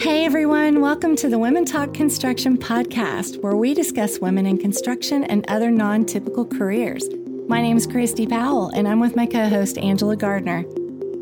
Hey 0.00 0.24
everyone, 0.24 0.80
welcome 0.80 1.14
to 1.16 1.28
the 1.28 1.38
Women 1.38 1.66
Talk 1.66 1.92
Construction 1.92 2.56
podcast, 2.56 3.42
where 3.42 3.54
we 3.54 3.74
discuss 3.74 4.18
women 4.18 4.46
in 4.46 4.56
construction 4.56 5.24
and 5.24 5.44
other 5.50 5.70
non 5.70 6.06
typical 6.06 6.46
careers. 6.46 7.06
My 7.48 7.60
name 7.60 7.76
is 7.76 7.86
Christi 7.86 8.26
Powell, 8.26 8.70
and 8.70 8.88
I'm 8.88 8.98
with 8.98 9.14
my 9.14 9.26
co 9.26 9.50
host, 9.50 9.76
Angela 9.76 10.16
Gardner. 10.16 10.64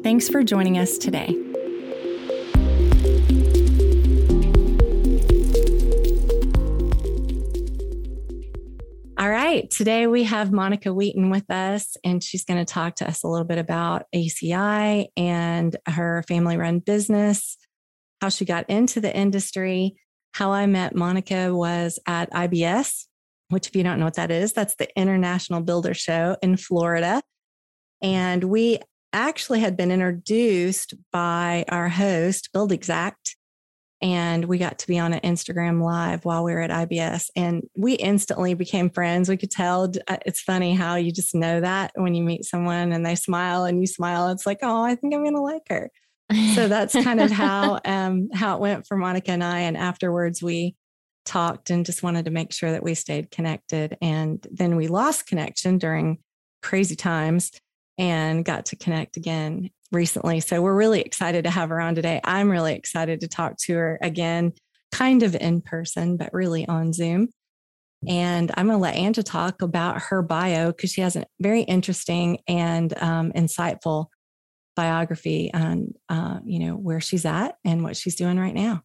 Thanks 0.04 0.28
for 0.28 0.44
joining 0.44 0.78
us 0.78 0.96
today. 0.96 1.34
All 9.18 9.28
right, 9.28 9.68
today 9.72 10.06
we 10.06 10.22
have 10.22 10.52
Monica 10.52 10.94
Wheaton 10.94 11.30
with 11.30 11.50
us, 11.50 11.96
and 12.04 12.22
she's 12.22 12.44
going 12.44 12.64
to 12.64 12.72
talk 12.72 12.94
to 12.96 13.08
us 13.08 13.24
a 13.24 13.26
little 13.26 13.44
bit 13.44 13.58
about 13.58 14.04
ECI 14.14 15.08
and 15.16 15.76
her 15.88 16.22
family 16.28 16.56
run 16.56 16.78
business 16.78 17.56
how 18.20 18.28
she 18.28 18.44
got 18.44 18.68
into 18.68 19.00
the 19.00 19.14
industry. 19.14 19.96
How 20.32 20.52
I 20.52 20.66
met 20.66 20.94
Monica 20.94 21.54
was 21.54 21.98
at 22.06 22.30
IBS, 22.32 23.06
which, 23.48 23.66
if 23.68 23.76
you 23.76 23.82
don't 23.82 23.98
know 23.98 24.04
what 24.04 24.14
that 24.14 24.30
is, 24.30 24.52
that's 24.52 24.74
the 24.76 24.88
International 24.98 25.60
Builder 25.60 25.94
Show 25.94 26.36
in 26.42 26.56
Florida. 26.56 27.22
And 28.02 28.44
we 28.44 28.78
actually 29.12 29.60
had 29.60 29.76
been 29.76 29.90
introduced 29.90 30.94
by 31.12 31.64
our 31.68 31.88
host, 31.88 32.50
Buildxact. 32.54 33.34
And 34.00 34.44
we 34.44 34.58
got 34.58 34.78
to 34.78 34.86
be 34.86 34.98
on 35.00 35.12
an 35.12 35.20
Instagram 35.20 35.82
live 35.82 36.24
while 36.24 36.44
we 36.44 36.52
were 36.52 36.60
at 36.60 36.88
IBS. 36.88 37.30
And 37.34 37.64
we 37.76 37.94
instantly 37.94 38.54
became 38.54 38.90
friends. 38.90 39.28
We 39.28 39.36
could 39.36 39.50
tell 39.50 39.92
uh, 40.06 40.18
it's 40.24 40.40
funny 40.40 40.74
how 40.74 40.94
you 40.94 41.10
just 41.10 41.34
know 41.34 41.60
that 41.60 41.90
when 41.96 42.14
you 42.14 42.22
meet 42.22 42.44
someone 42.44 42.92
and 42.92 43.04
they 43.04 43.16
smile 43.16 43.64
and 43.64 43.80
you 43.80 43.88
smile. 43.88 44.28
It's 44.28 44.46
like, 44.46 44.58
oh, 44.62 44.84
I 44.84 44.94
think 44.94 45.14
I'm 45.14 45.24
going 45.24 45.34
to 45.34 45.40
like 45.40 45.62
her 45.68 45.90
so 46.54 46.68
that's 46.68 46.92
kind 46.92 47.20
of 47.20 47.30
how 47.30 47.80
um, 47.84 48.28
how 48.32 48.56
it 48.56 48.60
went 48.60 48.86
for 48.86 48.96
Monica 48.96 49.30
and 49.30 49.44
I. 49.44 49.60
And 49.60 49.76
afterwards, 49.76 50.42
we 50.42 50.76
talked 51.24 51.70
and 51.70 51.86
just 51.86 52.02
wanted 52.02 52.24
to 52.24 52.30
make 52.30 52.52
sure 52.52 52.72
that 52.72 52.82
we 52.82 52.94
stayed 52.94 53.30
connected. 53.30 53.96
And 54.00 54.44
then 54.50 54.76
we 54.76 54.88
lost 54.88 55.26
connection 55.26 55.78
during 55.78 56.18
crazy 56.62 56.96
times 56.96 57.52
and 57.98 58.44
got 58.44 58.66
to 58.66 58.76
connect 58.76 59.16
again 59.16 59.70
recently. 59.92 60.40
So 60.40 60.62
we're 60.62 60.74
really 60.74 61.00
excited 61.00 61.44
to 61.44 61.50
have 61.50 61.68
her 61.68 61.80
on 61.80 61.94
today. 61.94 62.20
I'm 62.24 62.50
really 62.50 62.74
excited 62.74 63.20
to 63.20 63.28
talk 63.28 63.56
to 63.64 63.74
her 63.74 63.98
again, 64.02 64.52
kind 64.92 65.22
of 65.22 65.34
in 65.34 65.60
person, 65.60 66.16
but 66.16 66.32
really 66.32 66.66
on 66.66 66.92
Zoom. 66.92 67.28
And 68.06 68.50
I'm 68.54 68.66
going 68.66 68.78
to 68.78 68.82
let 68.82 68.94
Anja 68.94 69.24
talk 69.24 69.60
about 69.60 70.00
her 70.02 70.22
bio 70.22 70.68
because 70.68 70.92
she 70.92 71.00
has 71.00 71.16
a 71.16 71.24
very 71.40 71.62
interesting 71.62 72.38
and 72.46 72.96
um, 73.02 73.32
insightful 73.32 74.06
biography 74.78 75.52
on, 75.52 75.92
uh, 76.08 76.38
you 76.44 76.60
know, 76.60 76.76
where 76.76 77.00
she's 77.00 77.24
at 77.24 77.56
and 77.64 77.82
what 77.82 77.96
she's 77.96 78.14
doing 78.14 78.38
right 78.38 78.54
now. 78.54 78.84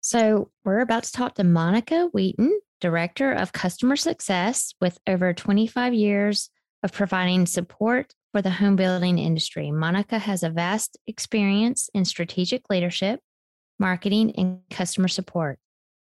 So 0.00 0.50
we're 0.64 0.80
about 0.80 1.02
to 1.02 1.12
talk 1.12 1.34
to 1.34 1.44
Monica 1.44 2.08
Wheaton, 2.14 2.58
Director 2.80 3.30
of 3.30 3.52
Customer 3.52 3.96
Success 3.96 4.72
with 4.80 4.96
over 5.06 5.34
25 5.34 5.92
years 5.92 6.48
of 6.82 6.94
providing 6.94 7.44
support 7.44 8.14
for 8.32 8.40
the 8.40 8.48
home 8.48 8.74
building 8.74 9.18
industry. 9.18 9.70
Monica 9.70 10.18
has 10.18 10.42
a 10.42 10.48
vast 10.48 10.96
experience 11.06 11.90
in 11.92 12.06
strategic 12.06 12.70
leadership, 12.70 13.20
marketing, 13.78 14.32
and 14.38 14.60
customer 14.70 15.08
support. 15.08 15.58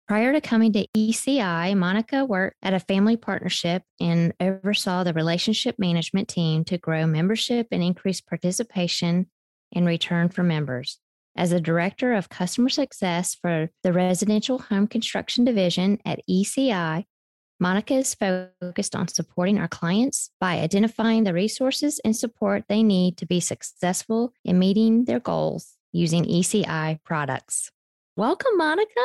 Prior 0.08 0.32
to 0.32 0.40
coming 0.40 0.72
to 0.72 0.86
ECI, 0.96 1.76
Monica 1.76 2.24
worked 2.24 2.56
at 2.62 2.72
a 2.72 2.80
family 2.80 3.18
partnership 3.18 3.82
and 4.00 4.32
oversaw 4.40 5.04
the 5.04 5.12
relationship 5.12 5.74
management 5.78 6.28
team 6.28 6.64
to 6.64 6.78
grow 6.78 7.06
membership 7.06 7.66
and 7.70 7.82
increase 7.82 8.22
participation 8.22 9.26
in 9.70 9.84
return 9.84 10.30
for 10.30 10.42
members. 10.42 10.98
As 11.36 11.52
a 11.52 11.60
director 11.60 12.14
of 12.14 12.30
customer 12.30 12.70
success 12.70 13.34
for 13.34 13.68
the 13.82 13.92
residential 13.92 14.58
home 14.58 14.86
construction 14.86 15.44
division 15.44 15.98
at 16.06 16.20
ECI, 16.26 17.04
Monica 17.60 17.92
is 17.92 18.14
focused 18.14 18.96
on 18.96 19.08
supporting 19.08 19.58
our 19.58 19.68
clients 19.68 20.30
by 20.40 20.60
identifying 20.60 21.24
the 21.24 21.34
resources 21.34 22.00
and 22.02 22.16
support 22.16 22.64
they 22.66 22.82
need 22.82 23.18
to 23.18 23.26
be 23.26 23.40
successful 23.40 24.32
in 24.42 24.58
meeting 24.58 25.04
their 25.04 25.20
goals 25.20 25.74
using 25.92 26.24
ECI 26.24 26.98
products. 27.04 27.70
Welcome, 28.16 28.56
Monica. 28.56 29.02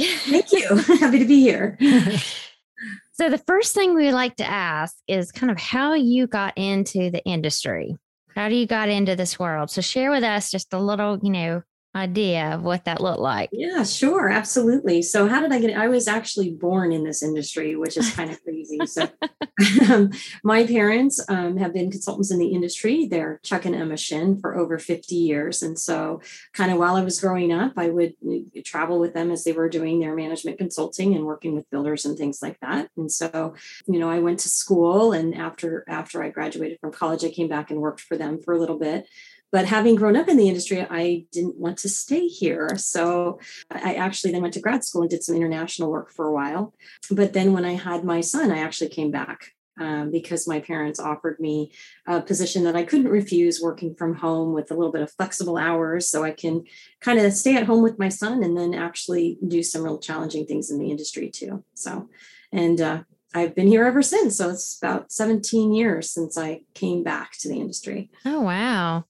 Thank 0.00 0.52
you. 0.52 0.76
Happy 0.98 1.18
to 1.18 1.24
be 1.24 1.40
here. 1.40 1.76
so, 3.12 3.28
the 3.28 3.42
first 3.46 3.74
thing 3.74 3.94
we 3.94 4.12
like 4.12 4.36
to 4.36 4.46
ask 4.46 4.96
is 5.06 5.32
kind 5.32 5.50
of 5.50 5.58
how 5.58 5.94
you 5.94 6.26
got 6.26 6.56
into 6.56 7.10
the 7.10 7.22
industry. 7.24 7.96
How 8.34 8.48
do 8.48 8.54
you 8.54 8.66
got 8.66 8.88
into 8.88 9.16
this 9.16 9.38
world? 9.38 9.70
So, 9.70 9.80
share 9.80 10.10
with 10.10 10.24
us 10.24 10.50
just 10.50 10.72
a 10.72 10.78
little, 10.78 11.18
you 11.22 11.30
know, 11.30 11.62
idea 11.94 12.54
of 12.54 12.62
what 12.62 12.84
that 12.84 13.00
looked 13.00 13.20
like. 13.20 13.50
Yeah, 13.52 13.82
sure, 13.82 14.28
absolutely. 14.28 15.02
So, 15.02 15.26
how 15.26 15.40
did 15.40 15.52
I 15.52 15.60
get? 15.60 15.76
I 15.76 15.88
was 15.88 16.06
actually 16.06 16.50
born 16.50 16.92
in 16.92 17.04
this 17.04 17.22
industry, 17.22 17.74
which 17.76 17.96
is 17.96 18.14
kind 18.14 18.30
of 18.30 18.42
crazy. 18.44 18.78
So, 18.86 19.08
um, 19.90 20.10
my 20.44 20.66
parents 20.66 21.20
um, 21.28 21.56
have 21.56 21.72
been 21.72 21.90
consultants 21.90 22.30
in 22.30 22.38
the 22.38 22.48
industry. 22.48 23.06
They're 23.06 23.40
Chuck 23.42 23.64
and 23.64 23.74
Emma 23.74 23.96
Shinn 23.96 24.38
for 24.38 24.56
over 24.56 24.78
50 24.78 25.14
years, 25.14 25.62
and 25.62 25.78
so 25.78 26.20
kind 26.52 26.70
of 26.70 26.78
while 26.78 26.96
I 26.96 27.02
was 27.02 27.20
growing 27.20 27.52
up, 27.52 27.72
I 27.76 27.88
would 27.88 28.14
uh, 28.28 28.60
travel 28.64 29.00
with 29.00 29.14
them 29.14 29.30
as 29.30 29.44
they 29.44 29.52
were 29.52 29.68
doing 29.68 30.00
their 30.00 30.14
management 30.14 30.58
consulting 30.58 31.14
and 31.14 31.26
working 31.26 31.54
with 31.54 31.70
builders 31.70 32.04
and 32.04 32.16
things 32.16 32.40
like 32.40 32.58
that. 32.60 32.88
And 32.96 33.10
so, 33.10 33.54
you 33.86 33.98
know, 33.98 34.10
I 34.10 34.20
went 34.20 34.40
to 34.40 34.48
school, 34.48 35.12
and 35.12 35.34
after 35.34 35.84
after 35.88 36.22
I 36.22 36.30
graduated 36.30 36.78
from 36.80 36.92
college, 36.92 37.24
I 37.24 37.30
came 37.30 37.48
back 37.48 37.70
and 37.70 37.80
worked 37.80 38.00
for 38.00 38.16
them 38.16 38.40
for 38.40 38.54
a 38.54 38.58
little 38.58 38.78
bit 38.78 39.06
but 39.52 39.66
having 39.66 39.94
grown 39.94 40.16
up 40.16 40.28
in 40.28 40.36
the 40.36 40.48
industry 40.48 40.86
i 40.90 41.24
didn't 41.32 41.56
want 41.56 41.78
to 41.78 41.88
stay 41.88 42.26
here 42.26 42.76
so 42.76 43.38
i 43.70 43.94
actually 43.94 44.32
then 44.32 44.42
went 44.42 44.54
to 44.54 44.60
grad 44.60 44.84
school 44.84 45.02
and 45.02 45.10
did 45.10 45.22
some 45.22 45.36
international 45.36 45.90
work 45.90 46.10
for 46.10 46.26
a 46.26 46.32
while 46.32 46.74
but 47.10 47.32
then 47.32 47.52
when 47.52 47.64
i 47.64 47.74
had 47.74 48.04
my 48.04 48.20
son 48.20 48.50
i 48.50 48.58
actually 48.58 48.88
came 48.88 49.10
back 49.10 49.52
um, 49.80 50.10
because 50.10 50.46
my 50.46 50.60
parents 50.60 51.00
offered 51.00 51.40
me 51.40 51.72
a 52.06 52.20
position 52.20 52.64
that 52.64 52.76
I 52.76 52.84
couldn't 52.84 53.08
refuse 53.08 53.62
working 53.62 53.94
from 53.94 54.14
home 54.14 54.52
with 54.52 54.70
a 54.70 54.74
little 54.74 54.92
bit 54.92 55.00
of 55.00 55.10
flexible 55.12 55.56
hours 55.56 56.08
so 56.08 56.22
I 56.22 56.32
can 56.32 56.64
kind 57.00 57.18
of 57.18 57.32
stay 57.32 57.56
at 57.56 57.64
home 57.64 57.82
with 57.82 57.98
my 57.98 58.10
son 58.10 58.42
and 58.42 58.56
then 58.56 58.74
actually 58.74 59.38
do 59.46 59.62
some 59.62 59.82
real 59.82 59.98
challenging 59.98 60.44
things 60.44 60.70
in 60.70 60.78
the 60.78 60.90
industry 60.90 61.30
too. 61.30 61.64
So, 61.74 62.10
and 62.52 62.78
uh, 62.80 63.02
I've 63.34 63.54
been 63.54 63.68
here 63.68 63.86
ever 63.86 64.02
since. 64.02 64.36
So 64.36 64.50
it's 64.50 64.76
about 64.76 65.12
17 65.12 65.72
years 65.72 66.10
since 66.10 66.36
I 66.36 66.60
came 66.74 67.02
back 67.02 67.32
to 67.38 67.48
the 67.48 67.58
industry. 67.58 68.10
Oh, 68.26 68.42
wow 68.42 69.04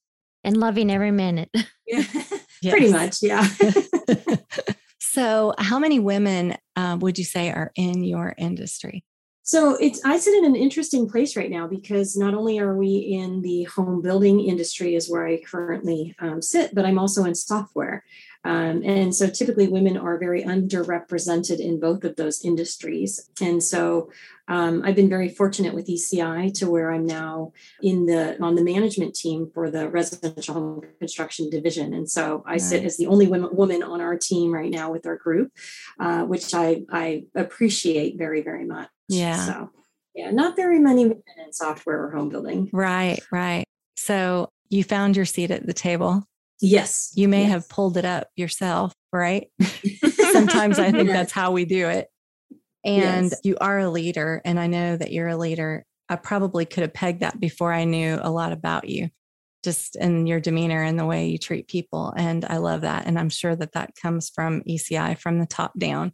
and 0.45 0.57
loving 0.57 0.91
every 0.91 1.11
minute. 1.11 1.51
Yeah, 2.63 2.73
pretty 2.73 2.93
much. 2.93 3.23
Yeah. 3.23 3.49
so, 5.01 5.55
how 5.57 5.79
many 5.79 5.99
women 5.99 6.59
uh, 6.77 6.99
would 7.01 7.19
you 7.19 7.25
say 7.25 7.51
are 7.51 7.73
in 7.75 8.05
your 8.05 8.35
industry? 8.37 9.03
So 9.51 9.75
it's 9.81 10.01
I 10.05 10.17
sit 10.19 10.35
in 10.35 10.45
an 10.45 10.55
interesting 10.55 11.09
place 11.09 11.35
right 11.35 11.51
now 11.51 11.67
because 11.67 12.17
not 12.17 12.35
only 12.35 12.61
are 12.61 12.77
we 12.77 12.99
in 12.99 13.43
the 13.43 13.65
home 13.65 14.01
building 14.01 14.39
industry 14.39 14.95
is 14.95 15.11
where 15.11 15.27
I 15.27 15.41
currently 15.41 16.15
um, 16.21 16.41
sit, 16.41 16.73
but 16.73 16.85
I'm 16.85 17.01
also 17.01 17.25
in 17.25 17.35
software. 17.35 18.05
Um, 18.45 18.83
and 18.85 19.15
so 19.15 19.29
typically 19.29 19.69
women 19.69 19.97
are 19.99 20.19
very 20.19 20.43
underrepresented 20.43 21.61
in 21.61 21.79
both 21.79 22.05
of 22.05 22.17
those 22.17 22.43
industries. 22.43 23.29
And 23.41 23.63
so 23.63 24.11
um, 24.49 24.83
I've 24.85 24.97
been 24.97 25.11
very 25.11 25.29
fortunate 25.29 25.75
with 25.75 25.89
ECI 25.89 26.53
to 26.59 26.71
where 26.71 26.91
I'm 26.91 27.07
now 27.07 27.53
in 27.83 28.07
the 28.07 28.43
on 28.43 28.55
the 28.55 28.65
management 28.65 29.15
team 29.15 29.51
for 29.53 29.71
the 29.71 29.89
residential 29.89 30.55
home 30.55 30.83
construction 30.99 31.51
division. 31.51 31.93
And 31.93 32.11
so 32.11 32.43
I 32.47 32.57
sit 32.57 32.85
as 32.85 32.97
the 32.97 33.07
only 33.07 33.27
women, 33.27 33.55
woman 33.55 33.83
on 33.83 34.01
our 34.01 34.17
team 34.17 34.53
right 34.53 34.71
now 34.71 34.91
with 34.91 35.07
our 35.07 35.17
group, 35.17 35.53
uh, 35.99 36.25
which 36.25 36.55
I, 36.55 36.83
I 36.91 37.25
appreciate 37.35 38.17
very, 38.17 38.43
very 38.43 38.65
much. 38.65 38.89
Yeah. 39.09 39.37
So 39.37 39.71
yeah, 40.15 40.31
not 40.31 40.57
very 40.57 40.79
many 40.79 41.05
women 41.05 41.23
in 41.45 41.53
software 41.53 42.05
or 42.05 42.11
home 42.11 42.31
building. 42.31 42.71
Right, 42.73 43.21
right. 43.31 43.65
So 43.97 44.49
you 44.69 44.83
found 44.83 45.17
your 45.17 45.27
seat 45.27 45.51
at 45.51 45.67
the 45.67 45.73
table. 45.73 46.25
Yes. 46.61 47.13
You 47.15 47.29
may 47.29 47.43
yes. 47.43 47.51
have 47.51 47.69
pulled 47.69 47.97
it 47.97 48.05
up 48.05 48.29
yourself, 48.37 48.93
right? 49.13 49.49
Sometimes 50.33 50.79
I 50.79 50.91
think 50.93 51.09
that's 51.09 51.33
how 51.33 51.53
we 51.53 51.65
do 51.65 51.89
it. 51.89 52.09
And 52.85 53.31
yes. 53.31 53.41
you 53.45 53.57
are 53.61 53.79
a 53.79 53.91
leader, 53.91 54.41
and 54.45 54.59
I 54.59 54.67
know 54.67 54.97
that 54.97 55.13
you're 55.13 55.29
a 55.29 55.37
leader. 55.37 55.85
I 56.09 56.17
probably 56.17 56.65
could 56.65 56.83
have 56.83 56.95
pegged 56.95 57.21
that 57.21 57.39
before 57.39 57.73
I 57.73 57.85
knew 57.85 58.19
a 58.21 58.31
lot 58.31 58.53
about 58.53 58.89
you, 58.89 59.11
just 59.63 59.97
in 59.97 60.27
your 60.27 60.41
demeanor 60.41 60.83
and 60.83 60.99
the 60.99 61.05
way 61.05 61.29
you 61.29 61.37
treat 61.37 61.69
people. 61.69 62.13
And 62.17 62.45
I 62.45 62.57
love 62.57 62.81
that. 62.83 63.07
And 63.07 63.19
I'm 63.19 63.29
sure 63.29 63.55
that 63.55 63.73
that 63.73 63.95
comes 64.01 64.31
from 64.31 64.63
ECI 64.63 65.19
from 65.19 65.39
the 65.39 65.47
top 65.47 65.79
down. 65.79 66.13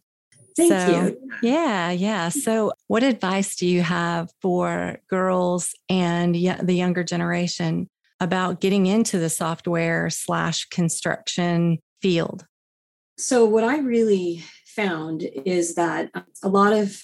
Thank 0.56 0.72
so, 0.72 0.88
you. 0.88 1.30
Yeah, 1.42 1.90
yeah. 1.90 2.30
So, 2.30 2.72
what 2.88 3.02
advice 3.02 3.56
do 3.56 3.66
you 3.66 3.82
have 3.82 4.30
for 4.40 4.98
girls 5.08 5.74
and 5.88 6.34
the 6.34 6.74
younger 6.74 7.04
generation 7.04 7.88
about 8.20 8.60
getting 8.60 8.86
into 8.86 9.18
the 9.18 9.30
software 9.30 10.10
slash 10.10 10.64
construction 10.66 11.78
field? 12.00 12.46
So, 13.18 13.44
what 13.44 13.64
I 13.64 13.78
really 13.78 14.44
found 14.66 15.22
is 15.44 15.74
that 15.74 16.10
a 16.42 16.48
lot 16.48 16.72
of 16.74 17.02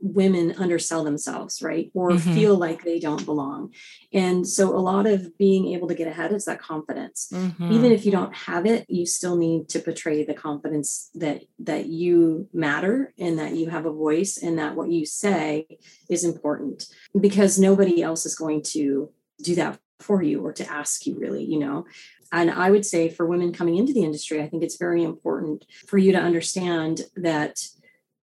women 0.00 0.54
undersell 0.58 1.02
themselves, 1.02 1.62
right? 1.62 1.90
Or 1.94 2.10
Mhm. 2.10 2.34
feel 2.34 2.56
like 2.56 2.84
they 2.84 2.98
don't 2.98 3.24
belong. 3.24 3.72
And 4.12 4.46
so 4.46 4.76
a 4.76 4.78
lot 4.78 5.06
of 5.06 5.38
being 5.38 5.68
able 5.68 5.88
to 5.88 5.94
get 5.94 6.06
ahead 6.06 6.30
is 6.32 6.44
that 6.44 6.60
confidence. 6.60 7.30
Mhm. 7.32 7.70
Even 7.72 7.90
if 7.90 8.04
you 8.04 8.12
don't 8.12 8.34
have 8.34 8.66
it, 8.66 8.84
you 8.90 9.06
still 9.06 9.36
need 9.36 9.70
to 9.70 9.78
portray 9.78 10.22
the 10.22 10.34
confidence 10.34 11.08
that 11.14 11.44
that 11.58 11.86
you 11.86 12.48
matter 12.52 13.14
and 13.18 13.38
that 13.38 13.54
you 13.54 13.70
have 13.70 13.86
a 13.86 13.92
voice 13.92 14.36
and 14.36 14.58
that 14.58 14.76
what 14.76 14.90
you 14.90 15.06
say 15.06 15.66
is 16.10 16.22
important 16.22 16.86
because 17.18 17.58
nobody 17.58 18.02
else 18.02 18.26
is 18.26 18.34
going 18.34 18.60
to 18.62 19.10
do 19.42 19.54
that 19.54 19.80
for 20.00 20.22
you 20.22 20.44
or 20.44 20.52
to 20.52 20.70
ask 20.70 21.06
you 21.06 21.18
really, 21.18 21.44
you 21.44 21.58
know. 21.58 21.86
And 22.32 22.50
I 22.50 22.70
would 22.70 22.84
say 22.84 23.08
for 23.08 23.26
women 23.26 23.52
coming 23.52 23.76
into 23.76 23.92
the 23.92 24.02
industry, 24.02 24.42
I 24.42 24.48
think 24.48 24.62
it's 24.62 24.76
very 24.76 25.04
important 25.04 25.64
for 25.86 25.98
you 25.98 26.12
to 26.12 26.18
understand 26.18 27.02
that 27.16 27.60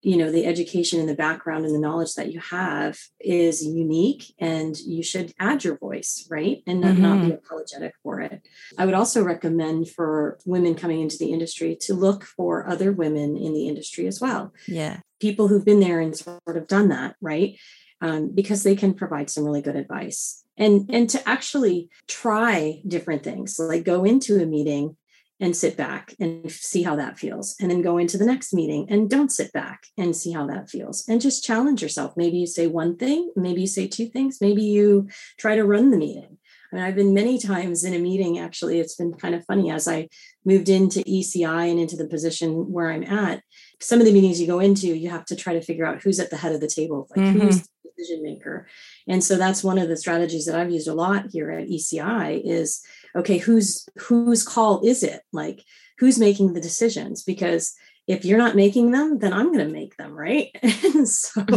you 0.02 0.16
know 0.16 0.32
the 0.32 0.44
education 0.44 0.98
and 0.98 1.08
the 1.08 1.14
background 1.14 1.64
and 1.64 1.72
the 1.72 1.78
knowledge 1.78 2.14
that 2.14 2.32
you 2.32 2.40
have 2.40 2.98
is 3.20 3.64
unique 3.64 4.34
and 4.38 4.76
you 4.80 5.00
should 5.00 5.32
add 5.38 5.62
your 5.62 5.78
voice 5.78 6.26
right? 6.28 6.62
And 6.66 6.80
not, 6.80 6.98
not 6.98 7.20
be 7.20 7.26
mm-hmm. 7.26 7.34
apologetic 7.34 7.94
for 8.02 8.20
it. 8.20 8.42
I 8.76 8.84
would 8.84 8.94
also 8.94 9.22
recommend 9.22 9.88
for 9.88 10.38
women 10.44 10.74
coming 10.74 11.00
into 11.00 11.18
the 11.18 11.32
industry 11.32 11.76
to 11.82 11.94
look 11.94 12.24
for 12.24 12.66
other 12.66 12.90
women 12.90 13.36
in 13.36 13.54
the 13.54 13.68
industry 13.68 14.08
as 14.08 14.20
well. 14.20 14.52
Yeah. 14.66 14.98
people 15.20 15.46
who've 15.46 15.64
been 15.64 15.80
there 15.80 16.00
and 16.00 16.16
sort 16.16 16.56
of 16.56 16.66
done 16.66 16.88
that 16.88 17.14
right 17.20 17.56
um, 18.02 18.30
because 18.34 18.64
they 18.64 18.76
can 18.76 18.92
provide 18.92 19.30
some 19.30 19.44
really 19.44 19.62
good 19.62 19.76
advice 19.76 20.44
and 20.58 20.90
and 20.92 21.08
to 21.08 21.26
actually 21.26 21.88
try 22.08 22.82
different 22.86 23.22
things 23.22 23.58
like 23.58 23.84
go 23.84 24.04
into 24.04 24.42
a 24.42 24.44
meeting 24.46 24.96
and 25.40 25.56
sit 25.56 25.76
back 25.76 26.14
and 26.20 26.52
see 26.52 26.82
how 26.82 26.94
that 26.96 27.18
feels 27.18 27.56
and 27.58 27.70
then 27.70 27.80
go 27.80 27.96
into 27.98 28.18
the 28.18 28.26
next 28.26 28.52
meeting 28.52 28.86
and 28.90 29.08
don't 29.08 29.32
sit 29.32 29.52
back 29.52 29.86
and 29.96 30.14
see 30.14 30.32
how 30.32 30.46
that 30.46 30.68
feels 30.68 31.08
and 31.08 31.20
just 31.20 31.44
challenge 31.44 31.80
yourself 31.82 32.12
maybe 32.16 32.36
you 32.36 32.46
say 32.46 32.66
one 32.66 32.96
thing 32.96 33.32
maybe 33.34 33.62
you 33.62 33.66
say 33.66 33.88
two 33.88 34.06
things 34.06 34.38
maybe 34.40 34.62
you 34.62 35.08
try 35.38 35.56
to 35.56 35.64
run 35.64 35.90
the 35.90 35.96
meeting 35.96 36.36
I 36.72 36.76
mean, 36.76 36.84
I've 36.84 36.94
been 36.94 37.12
many 37.12 37.38
times 37.38 37.84
in 37.84 37.92
a 37.92 37.98
meeting, 37.98 38.38
actually, 38.38 38.80
it's 38.80 38.94
been 38.94 39.12
kind 39.12 39.34
of 39.34 39.44
funny 39.44 39.70
as 39.70 39.86
I 39.86 40.08
moved 40.46 40.70
into 40.70 41.00
ECI 41.00 41.70
and 41.70 41.78
into 41.78 41.96
the 41.96 42.08
position 42.08 42.72
where 42.72 42.90
I'm 42.90 43.04
at. 43.04 43.42
Some 43.78 44.00
of 44.00 44.06
the 44.06 44.12
meetings 44.12 44.40
you 44.40 44.46
go 44.46 44.58
into, 44.58 44.86
you 44.86 45.10
have 45.10 45.26
to 45.26 45.36
try 45.36 45.52
to 45.52 45.60
figure 45.60 45.84
out 45.84 46.02
who's 46.02 46.18
at 46.18 46.30
the 46.30 46.38
head 46.38 46.54
of 46.54 46.62
the 46.62 46.68
table, 46.68 47.08
like 47.14 47.26
Mhm. 47.26 47.32
who's 47.42 47.68
decision 48.02 48.22
maker. 48.22 48.66
And 49.08 49.22
so 49.22 49.36
that's 49.36 49.64
one 49.64 49.78
of 49.78 49.88
the 49.88 49.96
strategies 49.96 50.46
that 50.46 50.58
I've 50.58 50.70
used 50.70 50.88
a 50.88 50.94
lot 50.94 51.26
here 51.30 51.50
at 51.50 51.68
ECI 51.68 52.40
is 52.44 52.82
okay, 53.16 53.38
whose 53.38 53.86
whose 53.98 54.42
call 54.42 54.80
is 54.84 55.02
it? 55.02 55.22
Like 55.32 55.62
who's 55.98 56.18
making 56.18 56.52
the 56.52 56.60
decisions? 56.60 57.22
Because 57.22 57.74
if 58.08 58.24
you're 58.24 58.38
not 58.38 58.56
making 58.56 58.90
them, 58.90 59.18
then 59.20 59.32
I'm 59.32 59.52
going 59.52 59.66
to 59.66 59.72
make 59.72 59.96
them, 59.96 60.12
right? 60.12 60.48
And 60.94 61.08
so 61.08 61.40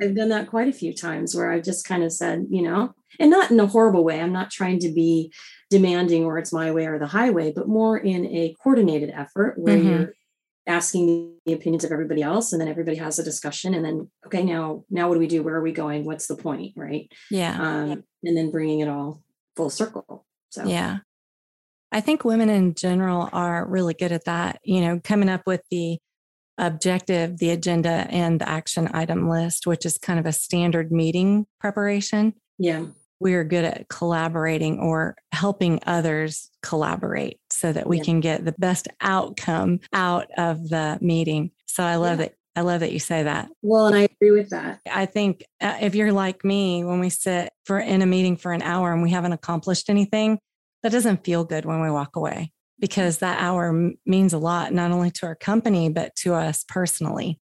I've 0.00 0.14
done 0.16 0.28
that 0.30 0.48
quite 0.48 0.68
a 0.68 0.72
few 0.72 0.92
times 0.92 1.34
where 1.34 1.50
I've 1.50 1.62
just 1.64 1.86
kind 1.86 2.02
of 2.04 2.12
said, 2.12 2.46
you 2.50 2.62
know, 2.62 2.92
and 3.18 3.30
not 3.30 3.50
in 3.50 3.58
a 3.60 3.66
horrible 3.66 4.04
way. 4.04 4.20
I'm 4.20 4.32
not 4.32 4.50
trying 4.50 4.80
to 4.80 4.92
be 4.92 5.32
demanding 5.70 6.24
or 6.24 6.38
it's 6.38 6.52
my 6.52 6.70
way 6.72 6.86
or 6.86 6.98
the 6.98 7.06
highway, 7.06 7.52
but 7.54 7.68
more 7.68 7.96
in 7.98 8.26
a 8.26 8.54
coordinated 8.62 9.10
effort 9.10 9.58
where 9.58 9.76
Mhm. 9.76 9.84
you're 9.86 10.14
asking 10.66 11.34
the 11.46 11.52
opinions 11.52 11.84
of 11.84 11.92
everybody 11.92 12.22
else 12.22 12.52
and 12.52 12.60
then 12.60 12.68
everybody 12.68 12.96
has 12.96 13.18
a 13.18 13.22
discussion 13.24 13.72
and 13.74 13.84
then 13.84 14.10
okay 14.26 14.42
now 14.42 14.84
now 14.90 15.08
what 15.08 15.14
do 15.14 15.20
we 15.20 15.26
do 15.28 15.42
where 15.42 15.54
are 15.54 15.62
we 15.62 15.72
going 15.72 16.04
what's 16.04 16.26
the 16.26 16.36
point 16.36 16.72
right 16.76 17.10
Yeah. 17.30 17.56
um 17.60 18.04
and 18.24 18.36
then 18.36 18.50
bringing 18.50 18.80
it 18.80 18.88
all 18.88 19.22
full 19.54 19.70
circle 19.70 20.26
so 20.50 20.64
Yeah. 20.64 20.98
I 21.92 22.00
think 22.00 22.24
women 22.24 22.48
in 22.50 22.74
general 22.74 23.28
are 23.32 23.64
really 23.66 23.94
good 23.94 24.10
at 24.10 24.24
that, 24.24 24.58
you 24.64 24.80
know, 24.80 25.00
coming 25.02 25.28
up 25.28 25.42
with 25.46 25.62
the 25.70 25.98
objective, 26.58 27.38
the 27.38 27.50
agenda, 27.50 28.06
and 28.10 28.40
the 28.40 28.48
action 28.48 28.88
item 28.92 29.28
list, 29.28 29.66
which 29.66 29.86
is 29.86 29.96
kind 29.96 30.18
of 30.18 30.26
a 30.26 30.32
standard 30.32 30.90
meeting 30.90 31.46
preparation. 31.60 32.34
yeah 32.58 32.86
We're 33.20 33.44
good 33.44 33.64
at 33.64 33.88
collaborating 33.88 34.78
or 34.78 35.16
helping 35.32 35.80
others 35.86 36.50
collaborate 36.62 37.40
so 37.50 37.72
that 37.72 37.86
we 37.88 37.98
Yeah. 37.98 38.04
can 38.04 38.20
get 38.20 38.44
the 38.44 38.54
best 38.58 38.88
outcome 39.00 39.80
out 39.92 40.26
of 40.36 40.68
the 40.68 40.98
meeting. 41.00 41.50
So 41.66 41.82
I 41.82 41.96
love 41.96 42.18
Yeah. 42.20 42.26
that. 42.26 42.34
I 42.58 42.62
love 42.62 42.80
that 42.80 42.92
you 42.92 42.98
say 42.98 43.22
that. 43.22 43.50
well 43.62 43.86
and 43.86 43.96
i 43.96 44.08
agree 44.18 44.30
with 44.30 44.48
that 44.48 44.80
I 44.90 45.04
think 45.04 45.44
uh, 45.60 45.76
if 45.82 45.94
you're 45.94 46.12
like 46.12 46.42
me, 46.42 46.84
when 46.84 47.00
we 47.00 47.10
sit 47.10 47.52
for 47.66 47.78
in 47.78 48.00
a 48.00 48.06
meeting 48.06 48.36
for 48.38 48.52
an 48.52 48.62
hour 48.62 48.92
and 48.94 49.02
we 49.02 49.10
haven't 49.10 49.32
accomplished 49.32 49.90
anything, 49.90 50.38
that 50.82 50.90
doesn't 50.92 51.22
feel 51.24 51.44
good 51.44 51.66
when 51.66 51.82
we 51.82 51.90
walk 51.90 52.16
away 52.16 52.52
because 52.78 53.18
that 53.18 53.42
hour 53.42 53.68
m- 53.68 53.96
means 54.06 54.32
a 54.32 54.38
lot, 54.38 54.72
not 54.72 54.90
only 54.90 55.10
to 55.10 55.26
our 55.26 55.34
company, 55.34 55.90
but 55.90 56.16
to 56.16 56.32
us 56.32 56.64
personally. 56.66 57.38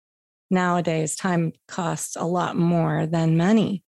Nowadays, 0.51 1.17
time 1.17 1.53
costs 1.67 2.15
a 2.17 2.25
lot 2.25 2.57
more 2.57 3.07
than 3.07 3.37
money 3.37 3.83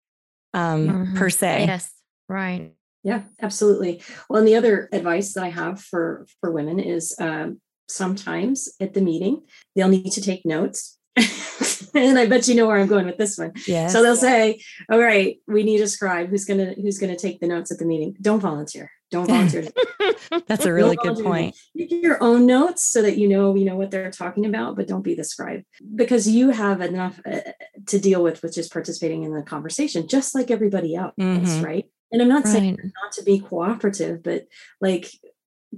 um, 0.54 0.88
Mhm. 0.88 1.16
per 1.16 1.30
se. 1.30 1.66
Yes. 1.66 1.90
Right. 2.28 2.74
Yeah, 3.04 3.22
absolutely. 3.40 4.00
Well, 4.28 4.38
and 4.38 4.48
the 4.48 4.54
other 4.54 4.88
advice 4.92 5.34
that 5.34 5.42
I 5.44 5.48
have 5.48 5.80
for 5.80 6.26
for 6.40 6.52
women 6.52 6.78
is 6.78 7.14
um, 7.18 7.60
sometimes 7.88 8.74
at 8.80 8.94
the 8.94 9.00
meeting 9.00 9.42
they'll 9.74 9.88
need 9.88 10.12
to 10.12 10.20
take 10.20 10.46
notes, 10.46 10.98
and 11.94 12.18
I 12.18 12.26
bet 12.26 12.48
you 12.48 12.54
know 12.54 12.66
where 12.66 12.78
I'm 12.78 12.86
going 12.86 13.06
with 13.06 13.18
this 13.18 13.36
one. 13.36 13.52
Yes. 13.66 13.92
So 13.92 14.02
they'll 14.02 14.16
say, 14.16 14.60
"All 14.90 14.98
right, 14.98 15.38
we 15.46 15.62
need 15.62 15.80
a 15.80 15.86
scribe 15.86 16.30
who's 16.30 16.44
gonna 16.44 16.74
who's 16.74 16.98
gonna 16.98 17.16
take 17.16 17.40
the 17.40 17.46
notes 17.46 17.70
at 17.70 17.78
the 17.78 17.84
meeting. 17.84 18.16
Don't 18.20 18.40
volunteer. 18.40 18.90
Don't 19.10 19.26
volunteer. 19.28 19.68
That's 20.46 20.64
a 20.64 20.72
really 20.72 20.96
good 20.96 21.18
point. 21.22 21.54
Make 21.74 21.90
your 21.92 22.22
own 22.22 22.46
notes 22.46 22.82
so 22.82 23.02
that 23.02 23.18
you 23.18 23.28
know 23.28 23.54
you 23.54 23.66
know 23.66 23.76
what 23.76 23.90
they're 23.90 24.10
talking 24.10 24.46
about, 24.46 24.74
but 24.74 24.88
don't 24.88 25.02
be 25.02 25.14
the 25.14 25.24
scribe 25.24 25.64
because 25.94 26.26
you 26.26 26.48
have 26.50 26.80
enough 26.80 27.20
uh, 27.30 27.40
to 27.88 27.98
deal 27.98 28.22
with 28.22 28.42
with 28.42 28.54
just 28.54 28.72
participating 28.72 29.24
in 29.24 29.34
the 29.34 29.42
conversation, 29.42 30.08
just 30.08 30.34
like 30.34 30.50
everybody 30.50 30.94
else, 30.94 31.12
Mhm. 31.20 31.62
right? 31.62 31.84
And 32.10 32.22
I'm 32.22 32.28
not 32.28 32.46
saying 32.46 32.78
not 33.02 33.12
to 33.12 33.22
be 33.22 33.38
cooperative, 33.40 34.22
but 34.22 34.46
like 34.80 35.10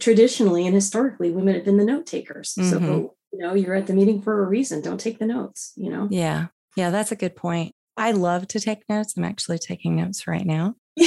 traditionally 0.01 0.67
and 0.67 0.75
historically, 0.75 1.31
women 1.31 1.55
have 1.55 1.65
been 1.65 1.77
the 1.77 1.85
note 1.85 2.07
takers. 2.07 2.51
So 2.51 2.61
Mhm. 2.63 3.11
You 3.35 3.39
know, 3.41 3.55
you're 3.55 3.75
at 3.75 3.87
the 3.87 3.93
meeting 3.95 4.23
for 4.23 4.43
a 4.43 4.47
reason. 4.47 4.81
Don't 4.81 5.01
take 5.01 5.19
the 5.19 5.27
notes. 5.27 5.73
You 5.77 5.91
know. 5.91 6.09
Yeah. 6.11 6.47
Yeah. 6.77 6.91
That's 6.91 7.13
a 7.13 7.17
good 7.17 7.35
point. 7.37 7.73
I 7.97 8.13
love 8.13 8.49
to 8.49 8.61
take 8.61 8.89
notes. 8.89 9.17
I'm 9.17 9.25
actually 9.25 9.59
taking 9.59 9.97
notes 9.97 10.27
right 10.27 10.47
now. 10.47 10.75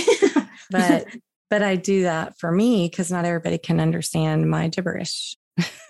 But 0.70 1.06
but 1.50 1.62
I 1.64 1.76
do 1.78 2.02
that 2.04 2.38
for 2.40 2.52
me 2.52 2.90
because 2.90 3.10
not 3.10 3.24
everybody 3.24 3.58
can 3.58 3.80
understand 3.80 4.50
my 4.50 4.68
gibberish. 4.68 5.38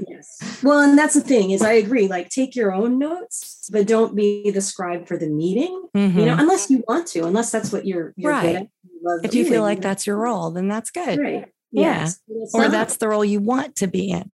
yes. 0.08 0.60
Well, 0.64 0.80
and 0.82 0.98
that's 0.98 1.16
the 1.16 1.22
thing 1.22 1.50
is 1.52 1.64
I 1.64 1.74
agree. 1.74 2.08
Like 2.08 2.30
take 2.30 2.56
your 2.56 2.72
own 2.74 3.00
notes, 3.00 3.68
but 3.72 3.88
don't 3.88 4.16
be 4.16 4.52
the 4.52 4.62
scribe 4.62 5.08
for 5.08 5.18
the 5.18 5.28
meeting. 5.30 5.88
You 5.96 6.08
know, 6.26 6.36
Mhm. 6.36 6.40
unless 6.42 6.70
you 6.70 6.84
want 6.88 7.08
to, 7.08 7.26
unless 7.26 7.52
that's 7.52 7.72
what 7.74 7.88
you're, 7.88 8.14
you're 8.18 8.40
good 8.42 8.56
Right. 8.56 8.70
you 8.84 9.20
If 9.24 9.34
you 9.34 9.46
feel 9.46 9.64
like 9.64 9.82
that's 9.82 10.06
your 10.06 10.18
role, 10.18 10.52
then 10.52 10.68
that's 10.68 10.92
good. 10.92 11.18
right. 11.20 11.46
Yeah. 11.72 12.06
Yes. 12.06 12.20
Or 12.54 12.70
that's 12.70 12.98
the 12.98 13.08
role 13.10 13.26
you 13.26 13.40
want 13.40 13.76
to 13.78 13.88
be 13.88 14.12
in. 14.12 14.32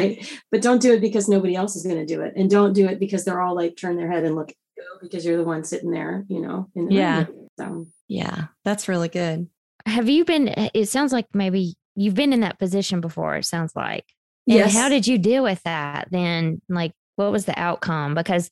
Right. 0.00 0.40
But 0.50 0.62
don't 0.62 0.82
do 0.82 0.92
it 0.92 1.00
because 1.00 1.28
nobody 1.28 1.54
else 1.54 1.76
is 1.76 1.84
going 1.84 1.98
to 1.98 2.06
do 2.06 2.20
it. 2.22 2.34
And 2.36 2.50
don't 2.50 2.72
do 2.72 2.86
it 2.88 2.98
because 2.98 3.24
they're 3.24 3.40
all 3.40 3.54
like 3.54 3.76
turn 3.76 3.96
their 3.96 4.10
head 4.10 4.24
and 4.24 4.34
look 4.34 4.52
you 4.76 4.84
because 5.00 5.24
you're 5.24 5.36
the 5.36 5.44
one 5.44 5.64
sitting 5.64 5.90
there, 5.90 6.24
you 6.28 6.40
know, 6.40 6.68
in 6.74 6.86
the 6.86 6.94
Yeah. 6.94 7.26
room. 7.26 7.48
So 7.58 7.86
Yeah, 8.08 8.46
that's 8.64 8.88
really 8.88 9.08
good. 9.08 9.48
Have 9.86 10.08
you 10.08 10.24
been? 10.24 10.48
It 10.74 10.88
sounds 10.88 11.12
like 11.12 11.26
maybe 11.34 11.74
you've 11.94 12.14
been 12.14 12.32
in 12.32 12.40
that 12.40 12.58
position 12.58 13.00
before. 13.00 13.36
It 13.36 13.44
sounds 13.46 13.72
like. 13.74 14.04
And 14.48 14.56
yes. 14.56 14.74
how 14.74 14.88
did 14.88 15.06
you 15.06 15.18
deal 15.18 15.42
with 15.42 15.62
that 15.62 16.08
then? 16.10 16.60
Like, 16.68 16.92
what 17.16 17.32
was 17.32 17.44
the 17.44 17.58
outcome? 17.58 18.14
Because 18.14 18.50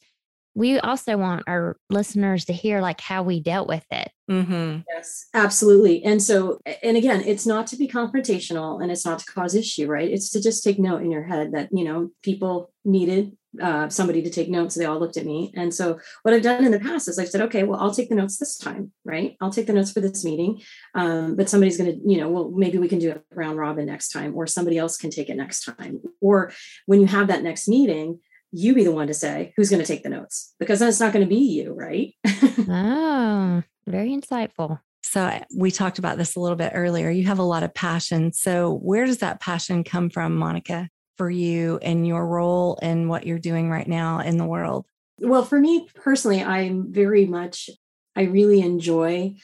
we 0.55 0.79
also 0.81 1.17
want 1.17 1.45
our 1.47 1.77
listeners 1.89 2.45
to 2.47 2.53
hear 2.53 2.81
like 2.81 3.01
how 3.01 3.23
we 3.23 3.41
dealt 3.41 3.69
with 3.69 3.85
it. 3.91 4.11
Mm-hmm. 4.31 4.81
Yes, 4.93 5.27
absolutely. 5.33 6.05
And 6.05 6.23
so, 6.23 6.61
and 6.83 6.97
again, 6.97 7.23
it's 7.25 7.47
not 7.47 7.67
to 7.69 7.77
be 7.77 7.89
confrontational 7.89 8.83
and 8.83 8.91
it's 8.91 9.07
not 9.07 9.21
to 9.21 9.33
cause 9.33 9.55
issue, 9.55 9.87
right? 9.87 10.11
It's 10.11 10.31
to 10.31 10.43
just 10.43 10.65
take 10.65 10.79
note 10.79 11.03
in 11.03 11.11
your 11.11 11.23
head 11.23 11.53
that, 11.53 11.69
you 11.73 11.85
know, 11.85 12.11
people 12.23 12.73
needed 12.85 13.37
uh, 13.61 13.89
somebody 13.89 14.23
to 14.23 14.31
take 14.31 14.51
notes. 14.51 14.75
They 14.75 14.85
all 14.85 14.99
looked 14.99 15.17
at 15.17 15.25
me. 15.25 15.53
And 15.57 15.73
so, 15.73 15.99
what 16.23 16.35
I've 16.35 16.43
done 16.43 16.65
in 16.65 16.73
the 16.73 16.81
past 16.81 17.09
is 17.09 17.19
I've 17.19 17.29
said, 17.29 17.41
okay, 17.43 17.63
well, 17.63 17.81
I'll 17.81 17.95
take 17.95 18.09
the 18.09 18.15
notes 18.15 18.37
this 18.37 18.57
time, 18.59 18.93
right? 19.05 19.37
I'll 19.41 19.51
take 19.51 19.67
the 19.67 19.73
notes 19.73 19.91
for 19.91 20.01
this 20.01 20.25
meeting. 20.25 20.61
Um, 20.95 21.35
but 21.35 21.49
somebody's 21.49 21.79
going 21.79 21.93
to, 21.93 22.11
you 22.11 22.19
know, 22.19 22.29
well, 22.29 22.51
maybe 22.51 22.79
we 22.79 22.89
can 22.89 22.99
do 22.99 23.11
it 23.11 23.25
round 23.33 23.59
robin 23.59 23.87
next 23.87 24.11
time, 24.11 24.35
or 24.37 24.47
somebody 24.47 24.79
else 24.79 24.97
can 24.97 25.11
take 25.11 25.31
it 25.31 25.37
next 25.37 25.65
time. 25.65 26.01
Or 26.21 26.53
when 26.87 27.01
you 27.01 27.07
have 27.07 27.29
that 27.29 27.43
next 27.43 27.69
meeting, 27.69 28.21
you 28.53 28.75
be 28.75 28.85
the 28.85 28.93
one 28.93 29.07
to 29.07 29.15
say 29.15 29.53
who's 29.57 29.71
going 29.71 29.83
to 29.83 29.87
take 29.87 30.03
the 30.03 30.09
notes 30.09 30.55
because 30.59 30.79
then 30.79 30.89
it's 30.89 31.01
not 31.01 31.13
going 31.13 31.25
to 31.25 31.29
be 31.29 31.41
you, 31.41 31.73
right? 31.75 32.15
Oh, 32.71 33.63
very 33.87 34.11
insightful. 34.11 34.81
So 35.03 35.43
we 35.57 35.71
talked 35.71 35.99
about 35.99 36.19
this 36.19 36.37
a 36.37 36.41
little 36.41 36.57
bit 36.57 36.73
earlier. 36.75 37.09
You 37.09 37.27
have 37.27 37.39
a 37.39 37.45
lot 37.45 37.63
of 37.63 37.73
passion. 37.73 38.33
So 38.33 38.75
where 38.75 39.07
does 39.07 39.19
that 39.19 39.41
passion 39.41 39.85
come 39.85 40.11
from, 40.11 40.37
Monica, 40.37 40.91
for 41.17 41.31
you 41.31 41.79
and 41.81 42.07
your 42.07 42.27
role 42.27 42.79
and 42.83 43.09
what 43.09 43.27
you're 43.27 43.39
doing 43.39 43.71
right 43.71 43.89
now 43.89 44.21
in 44.21 44.37
the 44.37 44.45
world? 44.45 44.87
Well, 45.21 45.45
for 45.45 45.59
me 45.59 45.89
personally, 45.95 46.43
I'm 46.43 46.93
very 46.93 47.25
much, 47.25 47.71
I 48.15 48.23
really 48.23 48.61
enjoy 48.61 49.37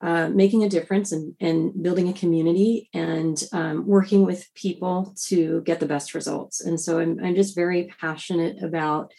uh, 0.00 0.28
making 0.28 0.62
a 0.62 0.68
difference 0.68 1.10
and, 1.12 1.34
and 1.40 1.82
building 1.82 2.08
a 2.08 2.12
community 2.12 2.88
and 2.94 3.42
um, 3.52 3.86
working 3.86 4.24
with 4.24 4.48
people 4.54 5.14
to 5.26 5.60
get 5.62 5.80
the 5.80 5.86
best 5.86 6.14
results. 6.14 6.60
And 6.60 6.80
so 6.80 7.00
I'm, 7.00 7.18
I'm 7.22 7.34
just 7.34 7.56
very 7.56 7.92
passionate 8.00 8.62
about 8.62 9.12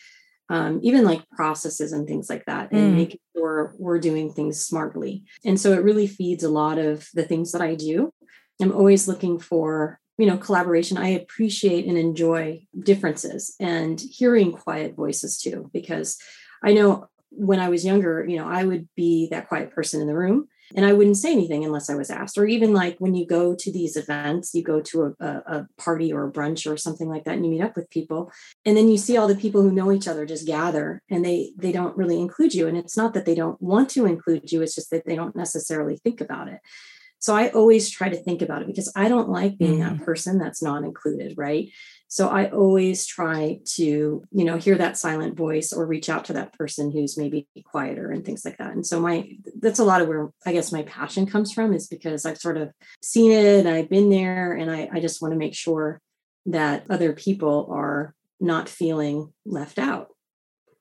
um, 0.50 0.79
even 0.81 1.03
like 1.03 1.29
processes 1.29 1.91
and 1.91 2.07
things 2.07 2.29
like 2.29 2.45
that, 2.45 2.71
and 2.71 2.93
mm. 2.93 2.95
making 2.95 3.19
sure 3.36 3.75
we're 3.77 4.00
doing 4.00 4.33
things 4.33 4.59
smartly. 4.59 5.24
And 5.45 5.59
so 5.59 5.74
it 5.74 5.83
really 5.83 6.07
feeds 6.07 6.43
a 6.43 6.50
lot 6.50 6.79
of 6.79 7.07
the 7.13 7.24
things 7.24 7.51
that 7.51 7.62
I 7.62 7.75
do. 7.75 8.12
I'm 8.59 8.71
always 8.71 9.07
looking 9.07 9.38
for 9.38 10.00
you 10.17 10.25
know 10.25 10.38
collaboration 10.38 10.98
i 10.98 11.07
appreciate 11.07 11.86
and 11.86 11.98
enjoy 11.98 12.62
differences 12.77 13.55
and 13.59 14.01
hearing 14.12 14.51
quiet 14.51 14.93
voices 14.93 15.38
too 15.39 15.71
because 15.74 16.17
i 16.62 16.74
know 16.74 17.07
when 17.29 17.59
i 17.59 17.69
was 17.69 17.86
younger 17.86 18.25
you 18.27 18.38
know 18.38 18.45
i 18.45 18.65
would 18.65 18.89
be 18.98 19.29
that 19.31 19.48
quiet 19.48 19.71
person 19.71 20.01
in 20.01 20.07
the 20.07 20.13
room 20.13 20.48
and 20.75 20.85
i 20.85 20.93
wouldn't 20.93 21.17
say 21.17 21.31
anything 21.31 21.63
unless 21.63 21.89
i 21.89 21.95
was 21.95 22.09
asked 22.09 22.38
or 22.38 22.45
even 22.45 22.73
like 22.73 22.95
when 22.99 23.15
you 23.15 23.25
go 23.25 23.55
to 23.55 23.71
these 23.71 23.95
events 23.95 24.53
you 24.53 24.63
go 24.63 24.81
to 24.81 25.15
a, 25.19 25.25
a, 25.27 25.67
party 25.77 26.11
or 26.11 26.27
a 26.27 26.31
brunch 26.31 26.69
or 26.69 26.77
something 26.77 27.09
like 27.09 27.23
that 27.23 27.35
and 27.35 27.45
you 27.45 27.51
meet 27.51 27.61
up 27.61 27.75
with 27.75 27.89
people 27.89 28.31
and 28.65 28.75
then 28.75 28.89
you 28.89 28.97
see 28.97 29.17
all 29.17 29.27
the 29.27 29.35
people 29.35 29.61
who 29.61 29.71
know 29.71 29.91
each 29.91 30.07
other 30.07 30.25
just 30.25 30.47
gather 30.47 31.01
and 31.09 31.23
they 31.23 31.51
they 31.57 31.71
don't 31.71 31.97
really 31.97 32.19
include 32.19 32.53
you 32.53 32.67
and 32.67 32.77
it's 32.77 32.97
not 32.97 33.13
that 33.13 33.25
they 33.25 33.35
don't 33.35 33.61
want 33.61 33.89
to 33.89 34.05
include 34.05 34.51
you 34.51 34.61
it's 34.61 34.75
just 34.75 34.89
that 34.89 35.05
they 35.05 35.15
don't 35.15 35.35
necessarily 35.35 35.97
think 35.97 36.21
about 36.21 36.47
it 36.47 36.59
so 37.19 37.35
I 37.35 37.49
always 37.49 37.89
try 37.89 38.09
to 38.09 38.15
think 38.15 38.41
about 38.41 38.61
it 38.61 38.67
because 38.67 38.91
I 38.95 39.09
don't 39.09 39.29
like 39.29 39.57
being 39.57 39.79
mm-hmm. 39.79 39.97
that 39.97 40.05
person 40.05 40.39
that's 40.39 40.63
not 40.63 40.83
included, 40.83 41.38
right? 41.38 41.69
So 42.07 42.29
I 42.29 42.49
always 42.49 43.05
try 43.05 43.59
to, 43.75 44.23
you 44.31 44.43
know, 44.43 44.57
hear 44.57 44.77
that 44.77 44.97
silent 44.97 45.38
voice 45.38 45.71
or 45.71 45.85
reach 45.85 46.09
out 46.09 46.25
to 46.25 46.33
that 46.33 46.53
person 46.53 46.91
who's 46.91 47.17
maybe 47.17 47.47
quieter 47.65 48.09
and 48.09 48.25
things 48.25 48.43
like 48.45 48.57
that. 48.57 48.71
And 48.71 48.85
so 48.85 48.99
my 48.99 49.29
that's 49.61 49.79
a 49.79 49.83
lot 49.83 50.01
of 50.01 50.07
where 50.07 50.29
I 50.45 50.53
guess 50.53 50.71
my 50.71 50.83
passion 50.83 51.25
comes 51.25 51.53
from 51.53 51.73
is 51.73 51.87
because 51.87 52.25
I've 52.25 52.37
sort 52.37 52.57
of 52.57 52.71
seen 53.01 53.31
it, 53.31 53.65
I've 53.65 53.89
been 53.89 54.09
there, 54.09 54.53
and 54.53 54.71
I, 54.71 54.89
I 54.91 54.99
just 54.99 55.21
want 55.21 55.33
to 55.33 55.37
make 55.37 55.55
sure 55.55 56.01
that 56.45 56.85
other 56.89 57.13
people 57.13 57.69
are 57.71 58.15
not 58.39 58.69
feeling 58.69 59.33
left 59.45 59.77
out. 59.77 60.07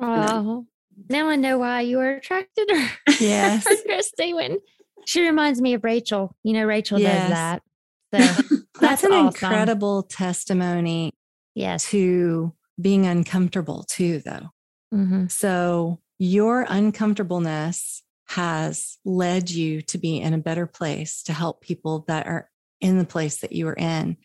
Oh, 0.00 0.66
now 1.08 1.28
I 1.28 1.36
know 1.36 1.58
why 1.58 1.82
you 1.82 1.98
were 1.98 2.14
attracted 2.14 2.68
to 2.68 2.80
her. 2.80 2.90
Yes. 3.20 3.66
Christi 3.84 4.32
when 4.32 4.58
she 5.06 5.22
reminds 5.22 5.60
me 5.60 5.74
of 5.74 5.82
Rachel. 5.82 6.36
You 6.44 6.52
know, 6.52 6.64
Rachel 6.64 6.98
yes. 6.98 7.22
does 7.22 7.30
that. 7.30 7.62
So 8.10 8.18
that's, 8.18 9.02
that's 9.02 9.04
an 9.04 9.12
awesome. 9.12 9.26
incredible 9.26 10.02
testimony 10.04 11.12
yes. 11.54 11.90
to 11.90 12.54
being 12.80 13.04
uncomfortable 13.04 13.84
too, 13.86 14.20
though. 14.20 14.48
Mm-hmm. 14.94 15.26
So 15.26 16.00
your 16.18 16.64
uncomfortableness 16.66 18.02
has 18.28 18.98
led 19.04 19.50
you 19.50 19.82
to 19.82 19.98
be 19.98 20.20
in 20.20 20.34
a 20.34 20.38
better 20.38 20.66
place 20.66 21.22
to 21.24 21.32
help 21.32 21.60
people 21.60 22.04
that 22.08 22.26
are 22.26 22.50
in 22.80 22.98
the 22.98 23.04
place 23.04 23.38
that 23.38 23.52
you 23.52 23.66
are 23.68 23.76
in. 23.76 24.16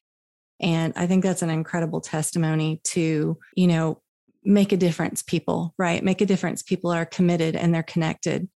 And 0.62 0.94
I 0.96 1.08
think 1.08 1.24
that's 1.24 1.42
an 1.42 1.50
incredible 1.50 2.02
testimony 2.02 2.82
to, 2.86 3.38
you 3.56 3.68
know, 3.68 4.02
make 4.44 4.72
a 4.72 4.78
difference, 4.78 5.24
people, 5.24 5.74
right? 5.78 6.04
Make 6.04 6.22
a 6.22 6.26
difference. 6.26 6.62
People 6.62 6.92
are 6.92 7.06
committed 7.06 7.56
and 7.56 7.74
they're 7.74 7.84
connected 7.84 8.50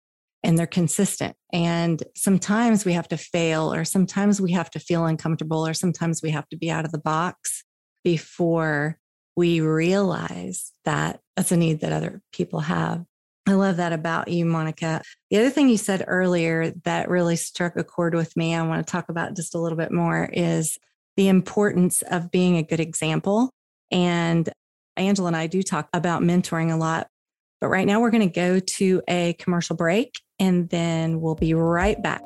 and 0.44 0.58
they're 0.58 0.68
consistent. 0.68 1.36
And 1.54 2.02
sometimes 2.16 2.86
we 2.86 2.94
have 2.94 3.08
to 3.08 3.18
fail, 3.18 3.74
or 3.74 3.86
sometimes 3.86 4.40
we 4.40 4.52
have 4.52 4.70
to 4.72 4.80
feel 4.80 5.06
uncomfortable, 5.06 5.66
or 5.66 5.74
sometimes 5.74 6.22
we 6.22 6.32
have 6.32 6.48
to 6.50 6.58
be 6.58 6.70
out 6.70 6.86
of 6.86 6.92
the 6.92 7.00
box 7.00 7.64
before 8.04 9.00
we 9.36 9.62
realize 9.62 10.72
that 10.86 11.20
that's 11.36 11.52
a 11.52 11.58
need 11.58 11.82
that 11.82 11.92
other 11.92 12.22
people 12.32 12.60
have. 12.62 13.04
I 13.48 13.54
love 13.54 13.78
that 13.78 13.94
about 13.94 14.28
you, 14.28 14.44
Monica. 14.46 15.02
The 15.30 15.38
other 15.38 15.52
thing 15.52 15.70
you 15.70 15.78
said 15.78 16.04
earlier 16.08 16.72
that 16.84 17.10
really 17.10 17.36
struck 17.36 17.76
a 17.76 17.84
chord 17.84 18.16
with 18.16 18.36
me, 18.36 18.56
I 18.56 18.66
want 18.66 18.86
to 18.86 18.92
talk 18.92 19.10
about 19.10 19.36
just 19.36 19.54
a 19.54 19.60
little 19.60 19.78
bit 19.78 19.92
more, 19.92 20.28
is 20.34 20.78
the 21.16 21.28
importance 21.28 22.02
of 22.02 22.32
being 22.32 22.58
a 22.58 22.64
good 22.64 22.80
example. 22.80 23.52
And 23.92 24.50
Angela 24.98 25.28
and 25.28 25.38
I 25.38 25.46
do 25.48 25.62
talk 25.62 25.90
about 25.94 26.24
mentoring 26.24 26.74
a 26.74 26.78
lot, 26.78 27.08
but 27.62 27.68
right 27.68 27.86
now 27.86 28.00
we're 28.00 28.12
going 28.12 28.28
to 28.28 28.34
go 28.34 28.60
to 28.60 29.02
a 29.08 29.34
commercial 29.34 29.76
break 29.76 30.20
and 30.40 30.68
then 30.70 31.22
we'll 31.22 31.36
be 31.36 31.54
right 31.54 32.02
back. 32.02 32.22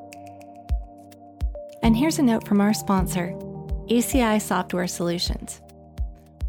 And 1.83 1.97
here's 1.97 2.19
a 2.19 2.23
note 2.23 2.47
from 2.47 2.61
our 2.61 2.73
sponsor, 2.73 3.33
ECI 3.89 4.41
Software 4.41 4.87
Solutions. 4.87 5.61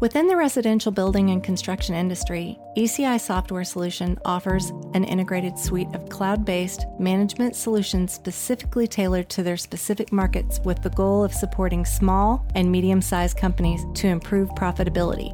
Within 0.01 0.25
the 0.25 0.35
residential 0.35 0.91
building 0.91 1.29
and 1.29 1.43
construction 1.43 1.93
industry, 1.93 2.57
ECI 2.75 3.21
Software 3.21 3.63
Solution 3.63 4.17
offers 4.25 4.71
an 4.95 5.03
integrated 5.03 5.59
suite 5.59 5.93
of 5.93 6.09
cloud 6.09 6.43
based 6.43 6.87
management 6.97 7.55
solutions 7.55 8.11
specifically 8.11 8.87
tailored 8.87 9.29
to 9.29 9.43
their 9.43 9.57
specific 9.57 10.11
markets 10.11 10.59
with 10.65 10.81
the 10.81 10.89
goal 10.89 11.23
of 11.23 11.31
supporting 11.31 11.85
small 11.85 12.43
and 12.55 12.71
medium 12.71 12.99
sized 12.99 13.37
companies 13.37 13.85
to 13.93 14.07
improve 14.07 14.49
profitability, 14.55 15.33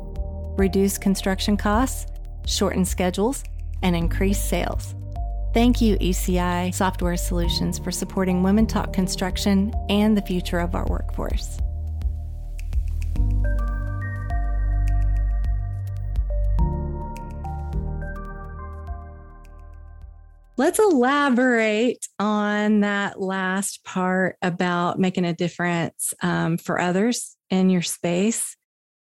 reduce 0.60 0.98
construction 0.98 1.56
costs, 1.56 2.12
shorten 2.46 2.84
schedules, 2.84 3.46
and 3.84 3.96
increase 3.96 4.44
sales. 4.44 4.96
Thank 5.54 5.80
you, 5.80 5.96
ECI 6.00 6.76
Software 6.76 7.16
Solutions, 7.16 7.80
for 7.80 7.92
supporting 7.92 8.44
Women 8.44 8.68
Talk 8.68 8.92
Construction 8.92 9.74
and 9.88 10.18
the 10.18 10.22
future 10.24 10.60
of 10.60 10.76
our 10.76 10.86
workforce. 10.88 11.58
Let's 20.58 20.80
elaborate 20.80 22.08
on 22.18 22.80
that 22.80 23.22
last 23.22 23.84
part 23.84 24.38
about 24.42 24.98
making 24.98 25.24
a 25.24 25.34
difference 25.34 26.16
um, 26.24 26.58
for 26.58 26.82
others 26.82 27.38
in 27.52 27.70
your 27.70 27.84
space. 27.84 28.58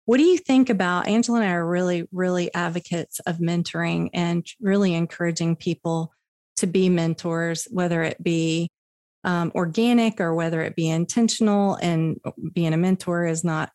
What 0.04 0.18
do 0.18 0.24
you 0.24 0.38
think 0.38 0.70
about 0.70 1.08
Angela 1.08 1.40
and 1.40 1.50
I 1.50 1.54
are 1.54 1.66
really, 1.66 2.10
really 2.12 2.54
advocates 2.54 3.22
of 3.22 3.38
mentoring 3.38 4.10
and 4.14 4.46
really 4.60 4.94
encouraging 4.94 5.56
people 5.56 6.12
to 6.58 6.68
be 6.68 6.90
mentors, 6.90 7.70
whether 7.72 8.04
it 8.04 8.22
be 8.22 8.70
um, 9.24 9.54
organic 9.56 10.20
or 10.20 10.36
whether 10.36 10.62
it 10.62 10.76
be 10.76 10.90
intentional. 10.90 11.76
And 11.76 12.20
being 12.54 12.74
a 12.74 12.78
mentor 12.78 13.26
is 13.26 13.46
not, 13.46 13.72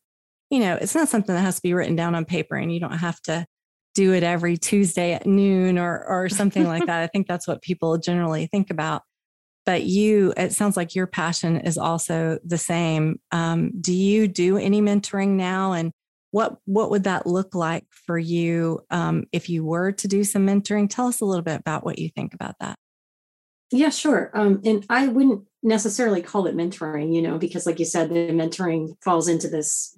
you 0.51 0.61
know, 0.61 0.77
it's 0.79 0.95
not 0.95 1.09
something 1.09 1.35
that 1.35 1.41
has 1.41 1.57
to 1.57 1.63
be 1.63 1.73
written 1.73 1.97
down 1.97 2.15
on 2.15 2.27
paper 2.27 2.57
and 2.57 2.71
you 2.71 2.81
don't 2.81 2.99
have 2.99 3.21
to 3.23 3.47
do 3.95 4.13
it 4.13 4.23
every 4.23 4.57
Tuesday 4.57 5.13
at 5.13 5.27
noon 5.27 5.79
or 5.79 6.05
or 6.07 6.29
something 6.41 6.67
like 6.67 6.87
that. 6.87 7.03
I 7.03 7.07
think 7.07 7.27
that's 7.27 7.49
what 7.49 7.63
people 7.63 7.99
generally 7.99 8.47
think 8.47 8.71
about. 8.71 9.03
But 9.67 9.85
you, 9.85 10.35
it 10.37 10.53
sounds 10.53 10.77
like 10.77 10.95
your 10.95 11.07
passion 11.07 11.57
is 11.57 11.79
also 11.79 12.39
the 12.45 12.59
same. 12.59 13.19
Um, 13.33 13.73
do 13.81 13.95
you 13.95 14.29
do 14.29 14.59
any 14.59 14.83
mentoring 14.83 15.31
now? 15.31 15.73
And 15.73 15.91
what 16.35 16.57
what 16.65 16.91
would 16.91 17.05
that 17.05 17.29
look 17.29 17.55
like 17.55 17.87
for 17.93 18.19
you 18.19 18.81
um, 18.91 19.23
if 19.31 19.49
you 19.49 19.65
were 19.65 19.93
to 19.93 20.09
do 20.09 20.25
some 20.25 20.45
mentoring 20.45 20.91
tell 20.91 21.07
us 21.07 21.21
a 21.21 21.25
little 21.25 21.45
bit 21.45 21.61
about 21.61 21.85
what 21.85 21.97
you 21.97 22.09
think 22.09 22.35
about 22.35 22.57
that 22.59 22.77
yeah 23.71 23.89
sure 23.89 24.33
um, 24.35 24.61
and 24.65 24.85
i 24.91 25.07
wouldn't 25.07 25.45
necessarily 25.63 26.21
call 26.21 26.49
it 26.49 26.57
mentoring 26.57 27.15
you 27.15 27.23
know 27.23 27.39
because 27.39 27.67
like 27.67 27.79
you 27.79 27.85
said 27.85 28.11
the 28.11 28.33
mentoring 28.33 28.97
falls 29.01 29.29
into 29.29 29.47
this 29.47 29.97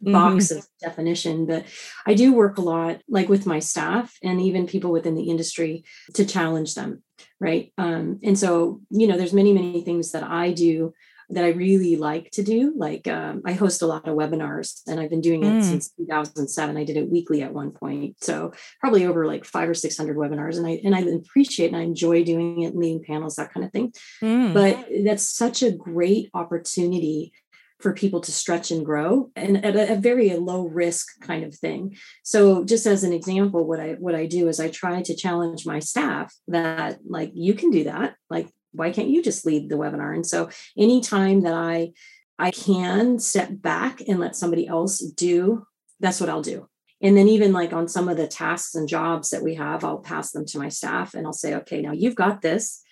box 0.00 0.46
mm-hmm. 0.46 0.58
of 0.58 0.66
definition 0.80 1.46
but 1.46 1.64
i 2.06 2.14
do 2.14 2.32
work 2.32 2.58
a 2.58 2.62
lot 2.62 3.00
like 3.08 3.28
with 3.28 3.46
my 3.46 3.58
staff 3.58 4.16
and 4.22 4.40
even 4.40 4.66
people 4.66 4.92
within 4.92 5.14
the 5.14 5.28
industry 5.30 5.84
to 6.14 6.24
challenge 6.24 6.74
them 6.74 7.02
right 7.40 7.72
um, 7.78 8.18
and 8.22 8.38
so 8.38 8.80
you 8.90 9.06
know 9.06 9.16
there's 9.16 9.32
many 9.32 9.52
many 9.52 9.82
things 9.82 10.12
that 10.12 10.22
i 10.22 10.52
do 10.52 10.92
that 11.30 11.44
I 11.44 11.48
really 11.48 11.96
like 11.96 12.30
to 12.32 12.42
do. 12.42 12.72
Like 12.76 13.06
um, 13.06 13.42
I 13.44 13.52
host 13.52 13.82
a 13.82 13.86
lot 13.86 14.08
of 14.08 14.16
webinars 14.16 14.80
and 14.86 14.98
I've 14.98 15.10
been 15.10 15.20
doing 15.20 15.44
it 15.44 15.52
mm. 15.52 15.62
since 15.62 15.90
2007. 15.90 16.76
I 16.76 16.84
did 16.84 16.96
it 16.96 17.10
weekly 17.10 17.42
at 17.42 17.52
one 17.52 17.70
point. 17.70 18.16
So 18.22 18.52
probably 18.80 19.04
over 19.04 19.26
like 19.26 19.44
five 19.44 19.68
or 19.68 19.74
600 19.74 20.16
webinars. 20.16 20.56
And 20.56 20.66
I, 20.66 20.80
and 20.84 20.94
I 20.94 21.00
appreciate 21.00 21.68
and 21.68 21.76
I 21.76 21.82
enjoy 21.82 22.24
doing 22.24 22.62
it, 22.62 22.74
leading 22.74 23.04
panels, 23.04 23.36
that 23.36 23.52
kind 23.52 23.66
of 23.66 23.72
thing. 23.72 23.92
Mm. 24.22 24.54
But 24.54 24.88
that's 25.04 25.28
such 25.28 25.62
a 25.62 25.70
great 25.70 26.30
opportunity 26.32 27.32
for 27.80 27.92
people 27.92 28.20
to 28.20 28.32
stretch 28.32 28.70
and 28.70 28.84
grow 28.84 29.30
and 29.36 29.64
at 29.64 29.76
a, 29.76 29.92
a, 29.92 29.96
very 29.96 30.34
low 30.34 30.66
risk 30.66 31.20
kind 31.20 31.44
of 31.44 31.54
thing. 31.54 31.96
So 32.24 32.64
just 32.64 32.86
as 32.86 33.04
an 33.04 33.12
example 33.12 33.64
what 33.64 33.80
i 33.80 33.92
what 33.92 34.14
i 34.14 34.26
do 34.26 34.48
is 34.48 34.58
i 34.58 34.68
try 34.68 35.02
to 35.02 35.14
challenge 35.14 35.64
my 35.64 35.78
staff 35.78 36.34
that 36.48 36.98
like 37.06 37.30
you 37.34 37.54
can 37.54 37.70
do 37.70 37.84
that. 37.84 38.16
Like 38.28 38.48
why 38.72 38.90
can't 38.90 39.10
you 39.10 39.22
just 39.22 39.46
lead 39.46 39.68
the 39.68 39.76
webinar? 39.76 40.14
And 40.14 40.26
so 40.26 40.50
anytime 40.76 41.42
that 41.42 41.54
i 41.54 41.92
i 42.38 42.50
can 42.50 43.18
step 43.18 43.48
back 43.52 44.00
and 44.08 44.18
let 44.18 44.36
somebody 44.36 44.66
else 44.66 44.98
do 44.98 45.64
that's 46.00 46.20
what 46.20 46.28
i'll 46.30 46.42
do. 46.42 46.68
And 47.00 47.16
then 47.16 47.28
even 47.28 47.52
like 47.52 47.72
on 47.72 47.86
some 47.86 48.08
of 48.08 48.16
the 48.16 48.26
tasks 48.26 48.74
and 48.74 48.88
jobs 48.88 49.30
that 49.30 49.44
we 49.44 49.54
have 49.54 49.84
i'll 49.84 49.98
pass 49.98 50.32
them 50.32 50.46
to 50.46 50.58
my 50.58 50.68
staff 50.68 51.14
and 51.14 51.26
i'll 51.26 51.32
say 51.32 51.54
okay 51.54 51.80
now 51.80 51.92
you've 51.92 52.16
got 52.16 52.42
this. 52.42 52.82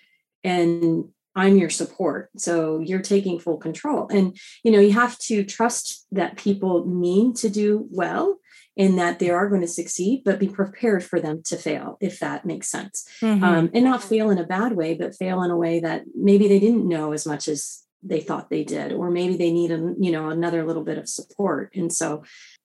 And 0.44 1.06
i'm 1.36 1.56
your 1.56 1.70
support 1.70 2.30
so 2.36 2.80
you're 2.80 3.00
taking 3.00 3.38
full 3.38 3.58
control 3.58 4.08
and 4.10 4.36
you 4.64 4.72
know 4.72 4.80
you 4.80 4.92
have 4.92 5.18
to 5.18 5.44
trust 5.44 6.06
that 6.10 6.36
people 6.36 6.84
mean 6.86 7.32
to 7.34 7.48
do 7.48 7.86
well 7.90 8.38
in 8.76 8.96
that 8.96 9.18
they 9.18 9.30
are 9.30 9.48
going 9.48 9.62
to 9.62 9.66
succeed, 9.66 10.22
but 10.22 10.38
be 10.38 10.48
prepared 10.48 11.02
for 11.02 11.18
them 11.18 11.42
to 11.42 11.56
fail, 11.56 11.96
if 12.00 12.20
that 12.20 12.44
makes 12.44 12.68
sense. 12.68 13.08
Mm-hmm. 13.22 13.42
Um, 13.42 13.70
and 13.72 13.84
not 13.84 14.04
fail 14.04 14.28
in 14.28 14.38
a 14.38 14.44
bad 14.44 14.76
way, 14.76 14.94
but 14.94 15.16
fail 15.16 15.42
in 15.42 15.50
a 15.50 15.56
way 15.56 15.80
that 15.80 16.02
maybe 16.14 16.46
they 16.46 16.58
didn't 16.58 16.86
know 16.86 17.12
as 17.12 17.26
much 17.26 17.48
as 17.48 17.84
they 18.02 18.20
thought 18.20 18.50
they 18.50 18.64
did, 18.64 18.92
or 18.92 19.10
maybe 19.10 19.36
they 19.36 19.50
need 19.50 19.70
a, 19.70 19.94
you 19.98 20.12
know, 20.12 20.28
another 20.28 20.64
little 20.64 20.84
bit 20.84 20.98
of 20.98 21.08
support. 21.08 21.72
And 21.74 21.92
so 21.92 22.22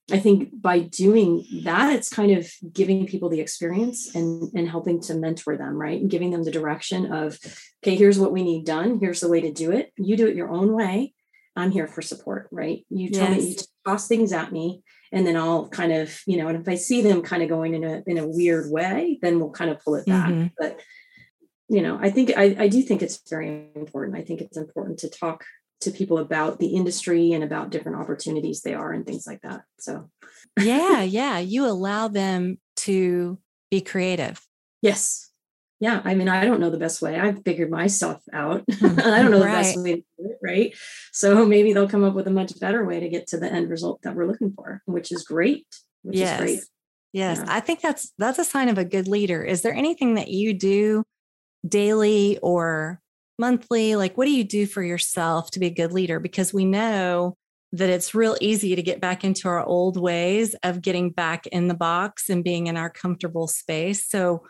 I 0.10 0.20
think 0.20 0.50
by 0.62 0.80
doing 0.80 1.46
that, 1.64 1.94
it's 1.94 2.10
kind 2.10 2.32
of 2.32 2.50
giving 2.74 3.06
people 3.06 3.30
the 3.30 3.40
experience 3.40 4.14
and, 4.16 4.52
and 4.54 4.70
helping 4.70 5.02
to 5.04 5.16
mentor 5.16 5.58
them, 5.58 5.76
right? 5.76 6.02
And 6.02 6.10
giving 6.10 6.32
them 6.32 6.44
the 6.44 6.52
direction 6.52 7.14
of, 7.14 7.38
okay, 7.84 7.96
here's 7.96 8.20
what 8.20 8.32
we 8.32 8.44
need 8.44 8.66
done. 8.66 9.00
Here's 9.00 9.22
the 9.22 9.30
way 9.30 9.42
to 9.42 9.52
do 9.52 9.72
it. 9.72 9.92
You 9.98 10.18
do 10.18 10.28
it 10.28 10.36
your 10.36 10.52
own 10.52 10.74
way. 10.74 11.14
I'm 11.56 11.72
here 11.72 11.88
for 11.88 12.02
support, 12.02 12.48
right? 12.52 12.86
You 12.90 13.10
tell 13.10 13.30
yes. 13.30 13.44
me, 13.44 13.50
you 13.50 13.56
toss 13.86 14.08
things 14.08 14.32
at 14.32 14.52
me, 14.52 14.84
and 15.12 15.28
then 15.28 15.36
I'll 15.36 15.68
kind 15.68 15.92
of, 15.92 16.22
you 16.26 16.38
know, 16.38 16.48
and 16.48 16.58
if 16.60 16.68
I 16.68 16.76
see 16.76 17.02
them 17.02 17.22
kind 17.22 17.44
of 17.44 17.50
going 17.50 17.74
in 17.74 17.84
a 17.84 18.02
in 18.08 18.18
a 18.18 18.28
weird 18.28 18.72
way, 18.72 19.20
then 19.22 19.40
we'll 19.40 19.52
kind 19.52 19.70
of 19.70 19.80
pull 19.84 19.96
it 19.96 20.06
back. 20.06 20.30
Mm-hmm. 20.30 20.48
But 20.58 20.80
you 21.68 21.82
know, 21.82 21.98
I 22.02 22.10
think 22.10 22.32
I, 22.38 22.56
I 22.58 22.68
do 22.68 22.82
think 22.82 23.02
it's 23.02 23.22
very 23.30 23.70
important. 23.76 24.18
I 24.18 24.24
think 24.24 24.42
it's 24.42 24.58
important 24.58 25.00
to 25.00 25.10
talk 25.10 25.44
to 25.82 25.92
people 25.92 26.20
about 26.20 26.60
the 26.60 26.68
industry 26.68 27.34
and 27.34 27.44
about 27.44 27.70
different 27.70 28.00
opportunities 28.00 28.62
they 28.62 28.74
are 28.74 28.92
and 28.92 29.06
things 29.06 29.28
like 29.28 29.42
that. 29.42 29.62
So, 29.80 30.10
yeah, 30.60 31.02
yeah, 31.04 31.40
you 31.40 31.66
allow 31.66 32.08
them 32.08 32.60
to 32.78 33.40
be 33.70 33.82
creative. 33.82 34.42
Yes. 34.82 35.32
Yeah. 35.80 36.02
I 36.06 36.14
mean, 36.14 36.30
I 36.30 36.46
don't 36.46 36.60
know 36.60 36.70
the 36.70 36.78
best 36.78 37.02
way. 37.02 37.20
I've 37.20 37.44
figured 37.44 37.72
myself 37.72 38.22
out. 38.32 38.64
Hmm, 38.74 39.00
I 39.00 39.22
don't 39.22 39.32
know 39.32 39.40
the 39.40 39.46
best 39.46 39.78
way 39.78 39.96
to 39.96 40.02
do 40.18 40.30
it. 40.30 40.38
Right. 40.44 40.76
So 41.12 41.46
maybe 41.46 41.74
they'll 41.74 41.90
come 41.90 42.04
up 42.04 42.14
with 42.14 42.28
a 42.28 42.32
much 42.32 42.60
better 42.60 42.86
way 42.86 43.00
to 43.00 43.10
get 43.10 43.28
to 43.28 43.38
the 43.38 43.52
end 43.52 43.70
result 43.70 44.02
that 44.04 44.16
we're 44.16 44.28
looking 44.28 44.54
for, 44.54 44.82
which 44.86 45.12
is 45.12 45.24
great. 45.24 45.66
Which 46.04 46.18
yes. 46.18 46.40
is 46.40 46.46
great. 46.46 46.60
Yes. 47.14 47.38
Yeah. 47.40 47.46
I 47.48 47.60
think 47.60 47.82
that's 47.82 48.12
that's 48.18 48.40
a 48.40 48.44
sign 48.44 48.70
of 48.70 48.78
a 48.78 48.86
good 48.86 49.08
leader. 49.08 49.44
Is 49.44 49.62
there 49.62 49.74
anything 49.74 50.16
that 50.16 50.30
you 50.30 50.54
do 50.54 51.04
daily 51.68 52.40
or 52.42 53.02
monthly? 53.42 53.98
Like, 53.98 54.18
what 54.18 54.26
do 54.26 54.32
you 54.32 54.46
do 54.46 54.66
for 54.66 54.82
yourself 54.82 55.52
to 55.52 55.60
be 55.60 55.66
a 55.66 55.72
good 55.72 55.92
leader? 55.92 56.22
Because 56.22 56.54
we 56.54 56.64
know 56.64 57.36
that 57.74 57.90
it's 57.90 58.16
real 58.16 58.38
easy 58.40 58.76
to 58.76 58.82
get 58.82 59.02
back 59.02 59.24
into 59.26 59.50
our 59.50 59.66
old 59.66 59.98
ways 59.98 60.56
of 60.64 60.82
getting 60.82 61.10
back 61.10 61.48
in 61.48 61.68
the 61.68 61.74
box 61.74 62.30
and 62.30 62.44
being 62.44 62.68
in 62.68 62.78
our 62.78 62.90
comfortable 62.90 63.48
space. 63.48 64.08
So, 64.08 64.44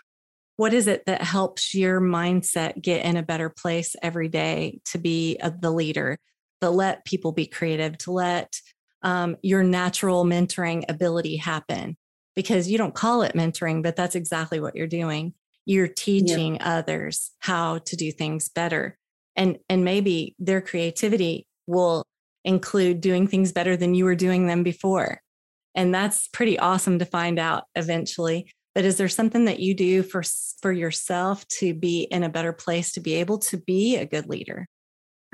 what 0.57 0.73
is 0.73 0.85
it 0.85 1.05
that 1.07 1.23
helps 1.23 1.73
your 1.73 1.99
mindset 1.99 2.79
get 2.79 3.03
in 3.03 3.17
a 3.17 3.23
better 3.23 3.49
place 3.49 3.95
every 4.03 4.27
day 4.27 4.79
to 4.91 4.99
be 4.99 5.37
a, 5.37 5.49
the 5.49 5.71
leader, 5.71 6.19
to 6.61 6.69
let 6.69 7.05
people 7.05 7.31
be 7.31 7.47
creative, 7.47 7.97
to 7.99 8.11
let 8.11 8.59
um, 9.01 9.37
your 9.41 9.63
natural 9.63 10.23
mentoring 10.25 10.83
ability 10.89 11.37
happen? 11.37 11.97
Because 12.35 12.69
you 12.69 12.77
don't 12.77 12.93
call 12.93 13.23
it 13.23 13.33
mentoring, 13.33 13.81
but 13.81 13.95
that's 13.95 14.15
exactly 14.15 14.59
what 14.59 14.75
you're 14.75 14.87
doing 14.87 15.33
you're 15.65 15.87
teaching 15.87 16.55
yeah. 16.55 16.77
others 16.77 17.31
how 17.39 17.79
to 17.79 17.95
do 17.95 18.11
things 18.11 18.49
better. 18.49 18.97
And 19.35 19.59
and 19.69 19.85
maybe 19.85 20.35
their 20.39 20.61
creativity 20.61 21.47
will 21.67 22.03
include 22.43 23.01
doing 23.01 23.27
things 23.27 23.51
better 23.51 23.77
than 23.77 23.93
you 23.93 24.05
were 24.05 24.15
doing 24.15 24.47
them 24.47 24.63
before. 24.63 25.21
And 25.75 25.93
that's 25.93 26.27
pretty 26.27 26.59
awesome 26.59 26.99
to 26.99 27.05
find 27.05 27.39
out 27.39 27.63
eventually. 27.75 28.51
But 28.73 28.85
is 28.85 28.97
there 28.97 29.09
something 29.09 29.45
that 29.45 29.59
you 29.59 29.73
do 29.73 30.03
for 30.03 30.23
for 30.61 30.71
yourself 30.71 31.47
to 31.59 31.73
be 31.73 32.03
in 32.03 32.23
a 32.23 32.29
better 32.29 32.53
place 32.53 32.91
to 32.93 32.99
be 32.99 33.15
able 33.15 33.37
to 33.39 33.57
be 33.57 33.97
a 33.97 34.05
good 34.05 34.27
leader? 34.27 34.65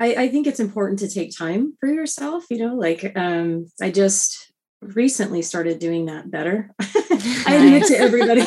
I, 0.00 0.14
I 0.14 0.28
think 0.28 0.46
it's 0.46 0.60
important 0.60 1.00
to 1.00 1.08
take 1.08 1.36
time 1.36 1.76
for 1.80 1.88
yourself 1.88 2.44
you 2.50 2.58
know 2.58 2.76
like 2.76 3.16
um, 3.16 3.66
i 3.82 3.90
just 3.90 4.52
recently 4.80 5.42
started 5.42 5.78
doing 5.78 6.06
that 6.06 6.30
better. 6.30 6.70
I 6.80 7.54
admit 7.56 7.84
to 7.86 7.94
everybody 7.98 8.42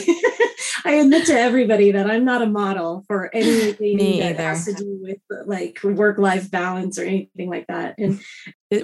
I 0.85 0.93
admit 0.93 1.25
to 1.27 1.39
everybody 1.39 1.91
that 1.91 2.09
I'm 2.09 2.25
not 2.25 2.41
a 2.41 2.47
model 2.47 3.03
for 3.07 3.29
anything 3.33 3.97
that 3.97 4.31
either. 4.31 4.43
has 4.43 4.65
to 4.65 4.73
do 4.73 4.99
with 5.01 5.19
like 5.45 5.83
work 5.83 6.17
life 6.17 6.49
balance 6.51 6.97
or 6.97 7.03
anything 7.03 7.49
like 7.49 7.67
that. 7.67 7.95
And 7.97 8.19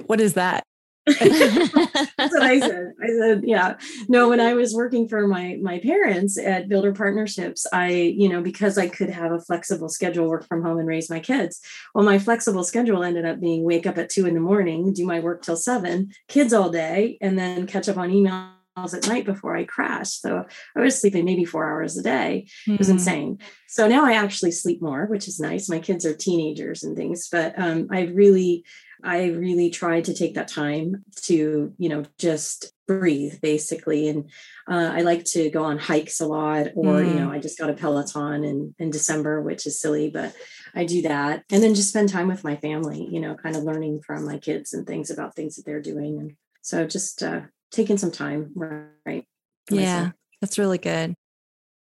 what 0.06 0.20
is 0.20 0.34
that? 0.34 0.64
That's 1.20 2.34
what 2.34 2.42
I 2.42 2.60
said. 2.60 2.92
I 3.02 3.06
said, 3.08 3.42
yeah. 3.44 3.78
No, 4.08 4.28
when 4.28 4.40
I 4.40 4.54
was 4.54 4.74
working 4.74 5.08
for 5.08 5.26
my 5.26 5.56
my 5.62 5.78
parents 5.78 6.38
at 6.38 6.68
Builder 6.68 6.92
Partnerships, 6.92 7.66
I, 7.72 7.90
you 7.90 8.28
know, 8.28 8.42
because 8.42 8.76
I 8.76 8.88
could 8.88 9.08
have 9.10 9.32
a 9.32 9.40
flexible 9.40 9.88
schedule, 9.88 10.28
work 10.28 10.46
from 10.46 10.62
home 10.62 10.78
and 10.78 10.88
raise 10.88 11.08
my 11.08 11.20
kids. 11.20 11.60
Well, 11.94 12.04
my 12.04 12.18
flexible 12.18 12.64
schedule 12.64 13.02
ended 13.02 13.24
up 13.24 13.40
being 13.40 13.64
wake 13.64 13.86
up 13.86 13.96
at 13.96 14.10
two 14.10 14.26
in 14.26 14.34
the 14.34 14.40
morning, 14.40 14.92
do 14.92 15.06
my 15.06 15.20
work 15.20 15.42
till 15.42 15.56
seven, 15.56 16.10
kids 16.28 16.52
all 16.52 16.68
day, 16.68 17.16
and 17.20 17.38
then 17.38 17.66
catch 17.66 17.88
up 17.88 17.96
on 17.96 18.10
email 18.10 18.50
at 18.86 19.08
night 19.08 19.24
before 19.24 19.56
I 19.56 19.64
crashed. 19.64 20.22
So 20.22 20.44
I 20.76 20.80
was 20.80 21.00
sleeping 21.00 21.24
maybe 21.24 21.44
four 21.44 21.70
hours 21.70 21.96
a 21.96 22.02
day. 22.02 22.48
It 22.66 22.78
was 22.78 22.88
mm-hmm. 22.88 22.98
insane. 22.98 23.38
So 23.68 23.86
now 23.88 24.04
I 24.04 24.12
actually 24.12 24.52
sleep 24.52 24.80
more, 24.80 25.06
which 25.06 25.28
is 25.28 25.40
nice. 25.40 25.68
My 25.68 25.78
kids 25.78 26.04
are 26.06 26.14
teenagers 26.14 26.82
and 26.82 26.96
things, 26.96 27.28
but 27.30 27.54
um, 27.58 27.88
I 27.90 28.02
really, 28.02 28.64
I 29.04 29.26
really 29.26 29.70
tried 29.70 30.04
to 30.06 30.14
take 30.14 30.34
that 30.34 30.48
time 30.48 31.04
to, 31.22 31.72
you 31.78 31.88
know, 31.88 32.04
just 32.18 32.72
breathe 32.86 33.40
basically. 33.40 34.08
And 34.08 34.30
uh, 34.68 34.90
I 34.92 35.02
like 35.02 35.24
to 35.26 35.50
go 35.50 35.64
on 35.64 35.78
hikes 35.78 36.20
a 36.20 36.26
lot, 36.26 36.68
or, 36.74 36.94
mm. 36.94 37.08
you 37.08 37.14
know, 37.14 37.28
mm. 37.28 37.32
I 37.32 37.38
just 37.38 37.58
got 37.58 37.70
a 37.70 37.74
Peloton 37.74 38.44
in, 38.44 38.74
in 38.78 38.90
December, 38.90 39.40
which 39.42 39.66
is 39.66 39.80
silly, 39.80 40.10
but 40.10 40.34
I 40.74 40.84
do 40.84 41.02
that. 41.02 41.44
And 41.50 41.62
then 41.62 41.74
just 41.74 41.90
spend 41.90 42.08
time 42.08 42.28
with 42.28 42.44
my 42.44 42.56
family, 42.56 43.06
you 43.10 43.20
know, 43.20 43.34
kind 43.34 43.56
of 43.56 43.62
learning 43.62 44.00
from 44.06 44.24
my 44.24 44.38
kids 44.38 44.72
and 44.72 44.86
things 44.86 45.10
about 45.10 45.36
things 45.36 45.56
that 45.56 45.66
they're 45.66 45.82
doing. 45.82 46.18
And 46.18 46.36
so 46.62 46.86
just 46.86 47.22
uh, 47.22 47.42
taking 47.70 47.98
some 47.98 48.12
time, 48.12 48.52
right? 48.54 49.24
Yeah, 49.70 49.98
myself. 49.98 50.12
that's 50.40 50.58
really 50.58 50.78
good. 50.78 51.14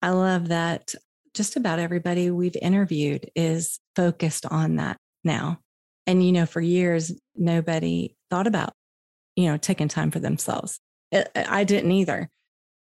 I 0.01 0.09
love 0.09 0.49
that 0.49 0.93
just 1.33 1.55
about 1.55 1.79
everybody 1.79 2.31
we've 2.31 2.57
interviewed 2.61 3.29
is 3.35 3.79
focused 3.95 4.45
on 4.45 4.77
that 4.77 4.97
now. 5.23 5.59
And, 6.05 6.25
you 6.25 6.31
know, 6.31 6.45
for 6.45 6.61
years, 6.61 7.11
nobody 7.35 8.15
thought 8.29 8.47
about, 8.47 8.73
you 9.35 9.47
know, 9.47 9.57
taking 9.57 9.87
time 9.87 10.11
for 10.11 10.19
themselves. 10.19 10.79
I 11.35 11.63
didn't 11.63 11.91
either. 11.91 12.29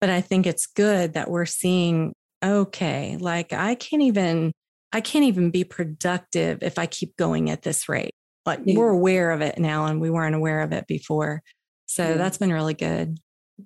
But 0.01 0.11
I 0.11 0.21
think 0.21 0.47
it's 0.47 0.67
good 0.67 1.15
that 1.15 1.31
we're 1.31 1.47
seeing, 1.47 2.13
okay, 2.45 3.17
like 3.19 3.53
I 3.53 3.75
can't 3.75 4.03
even, 4.03 4.53
I 4.93 5.01
can't 5.01 5.25
even 5.25 5.51
be 5.51 5.65
productive 5.65 6.63
if 6.63 6.79
I 6.79 6.87
keep 6.87 7.17
going 7.17 7.51
at 7.51 7.63
this 7.63 7.89
rate. 7.89 8.13
Like 8.45 8.61
yeah. 8.65 8.79
we're 8.79 8.91
aware 8.91 9.31
of 9.33 9.41
it 9.41 9.59
now 9.59 9.87
and 9.87 10.01
we 10.01 10.11
weren't 10.11 10.35
aware 10.35 10.61
of 10.61 10.73
it 10.73 10.87
before. 10.87 11.43
So 11.87 12.14
that's 12.14 12.38
been 12.38 12.53
really 12.53 12.75
good. 12.75 13.18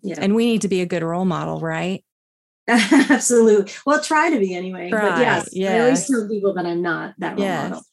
Yeah. 0.03 0.17
And 0.19 0.35
we 0.35 0.47
need 0.47 0.63
to 0.63 0.69
be 0.69 0.83
a 0.83 0.87
good 0.87 1.03
role 1.03 1.25
model, 1.25 1.61
right? 1.61 2.05
Absolutely. 2.69 3.73
Well, 3.85 4.01
try 4.01 4.31
to 4.31 4.39
be 4.39 4.55
anyway. 4.55 4.91
Try. 4.91 5.09
But 5.09 5.19
yes, 5.19 5.49
yeah. 5.53 5.75
I 5.75 5.81
always 5.81 6.07
tell 6.07 6.29
people 6.29 6.55
that 6.55 6.67
I'm 6.67 6.83
not 6.83 7.15
that 7.19 7.37
role 7.37 7.47
yes. 7.47 7.71
model. 7.71 7.85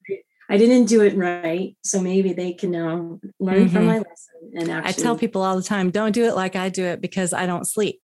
I 0.50 0.58
didn't 0.58 0.86
do 0.86 1.02
it 1.02 1.16
right. 1.18 1.76
So 1.84 2.00
maybe 2.00 2.34
they 2.34 2.54
can 2.54 2.72
now 2.72 3.20
learn 3.40 3.66
mm-hmm. 3.66 3.74
from 3.74 3.86
my 3.86 3.98
lesson. 3.98 4.52
And 4.56 4.70
actually, 4.70 4.90
I 4.90 5.04
tell 5.04 5.18
people 5.18 5.42
all 5.42 5.56
the 5.56 5.64
time, 5.64 5.90
don't 5.90 6.14
do 6.14 6.26
it 6.26 6.36
like 6.36 6.56
I 6.56 6.70
do 6.70 6.86
it 6.86 7.02
because 7.02 7.34
I 7.34 7.46
don't 7.46 7.66
sleep. 7.66 8.00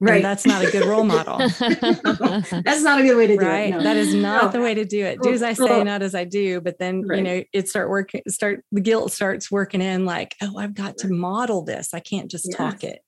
Right. 0.00 0.16
And 0.16 0.24
that's 0.24 0.46
not 0.46 0.64
a 0.64 0.70
good 0.70 0.86
role 0.86 1.04
model. 1.04 1.38
that's 1.58 2.82
not 2.82 3.00
a 3.00 3.02
good 3.02 3.16
way 3.16 3.26
to 3.26 3.36
do 3.36 3.44
right? 3.44 3.68
it. 3.68 3.70
No. 3.70 3.82
That 3.82 3.96
is 3.96 4.14
not 4.14 4.44
no. 4.44 4.50
the 4.50 4.60
way 4.60 4.74
to 4.74 4.84
do 4.84 5.04
it. 5.04 5.20
Do 5.20 5.32
as 5.32 5.42
I 5.42 5.54
say, 5.54 5.82
not 5.82 6.02
as 6.02 6.14
I 6.14 6.24
do. 6.24 6.60
But 6.60 6.78
then, 6.78 7.02
right. 7.02 7.18
you 7.18 7.24
know, 7.24 7.42
it 7.52 7.68
start 7.68 7.90
working, 7.90 8.22
start 8.28 8.64
the 8.70 8.80
guilt 8.80 9.10
starts 9.10 9.50
working 9.50 9.82
in 9.82 10.04
like, 10.04 10.36
oh, 10.40 10.56
I've 10.56 10.74
got 10.74 10.98
to 10.98 11.08
model 11.08 11.62
this. 11.64 11.94
I 11.94 12.00
can't 12.00 12.30
just 12.30 12.46
yes. 12.48 12.56
talk 12.56 12.84
it. 12.84 13.00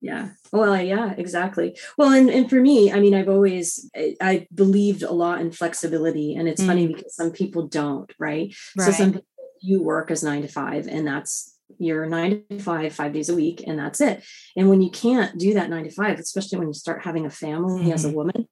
Yeah. 0.00 0.30
Well, 0.52 0.80
yeah, 0.80 1.14
exactly. 1.16 1.76
Well, 1.98 2.12
and, 2.12 2.30
and 2.30 2.48
for 2.48 2.60
me, 2.60 2.92
I 2.92 3.00
mean, 3.00 3.14
I've 3.14 3.28
always, 3.28 3.90
I 4.20 4.46
believed 4.54 5.02
a 5.02 5.10
lot 5.10 5.40
in 5.40 5.50
flexibility 5.50 6.36
and 6.36 6.46
it's 6.46 6.62
mm. 6.62 6.66
funny 6.66 6.86
because 6.86 7.16
some 7.16 7.32
people 7.32 7.66
don't, 7.66 8.12
right? 8.18 8.54
right? 8.76 8.84
So 8.84 8.92
some 8.92 9.20
you 9.62 9.82
work 9.82 10.10
as 10.12 10.22
nine 10.22 10.42
to 10.42 10.48
five 10.48 10.86
and 10.86 11.06
that's 11.06 11.55
you're 11.78 12.06
nine 12.06 12.44
to 12.50 12.58
five, 12.58 12.92
five 12.92 13.12
days 13.12 13.28
a 13.28 13.34
week, 13.34 13.64
and 13.66 13.78
that's 13.78 14.00
it. 14.00 14.24
And 14.56 14.68
when 14.68 14.82
you 14.82 14.90
can't 14.90 15.38
do 15.38 15.54
that 15.54 15.70
nine 15.70 15.84
to 15.84 15.90
five, 15.90 16.18
especially 16.18 16.58
when 16.58 16.68
you 16.68 16.74
start 16.74 17.04
having 17.04 17.26
a 17.26 17.30
family 17.30 17.82
mm-hmm. 17.82 17.92
as 17.92 18.04
a 18.04 18.08
mm-hmm. 18.08 18.16
woman, 18.16 18.48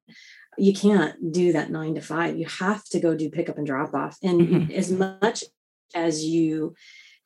you 0.59 0.73
can't 0.73 1.33
do 1.33 1.53
that 1.53 1.71
nine 1.71 1.95
to 1.95 2.01
five. 2.01 2.37
You 2.37 2.47
have 2.47 2.85
to 2.87 3.01
go 3.01 3.15
do 3.15 3.31
pickup 3.31 3.59
and 3.59 3.67
drop 3.67 3.95
off. 3.95 4.19
And 4.23 4.41
mm-hmm. 4.41 4.73
as 4.73 4.91
much 4.91 5.45
as 5.95 6.25
you 6.25 6.75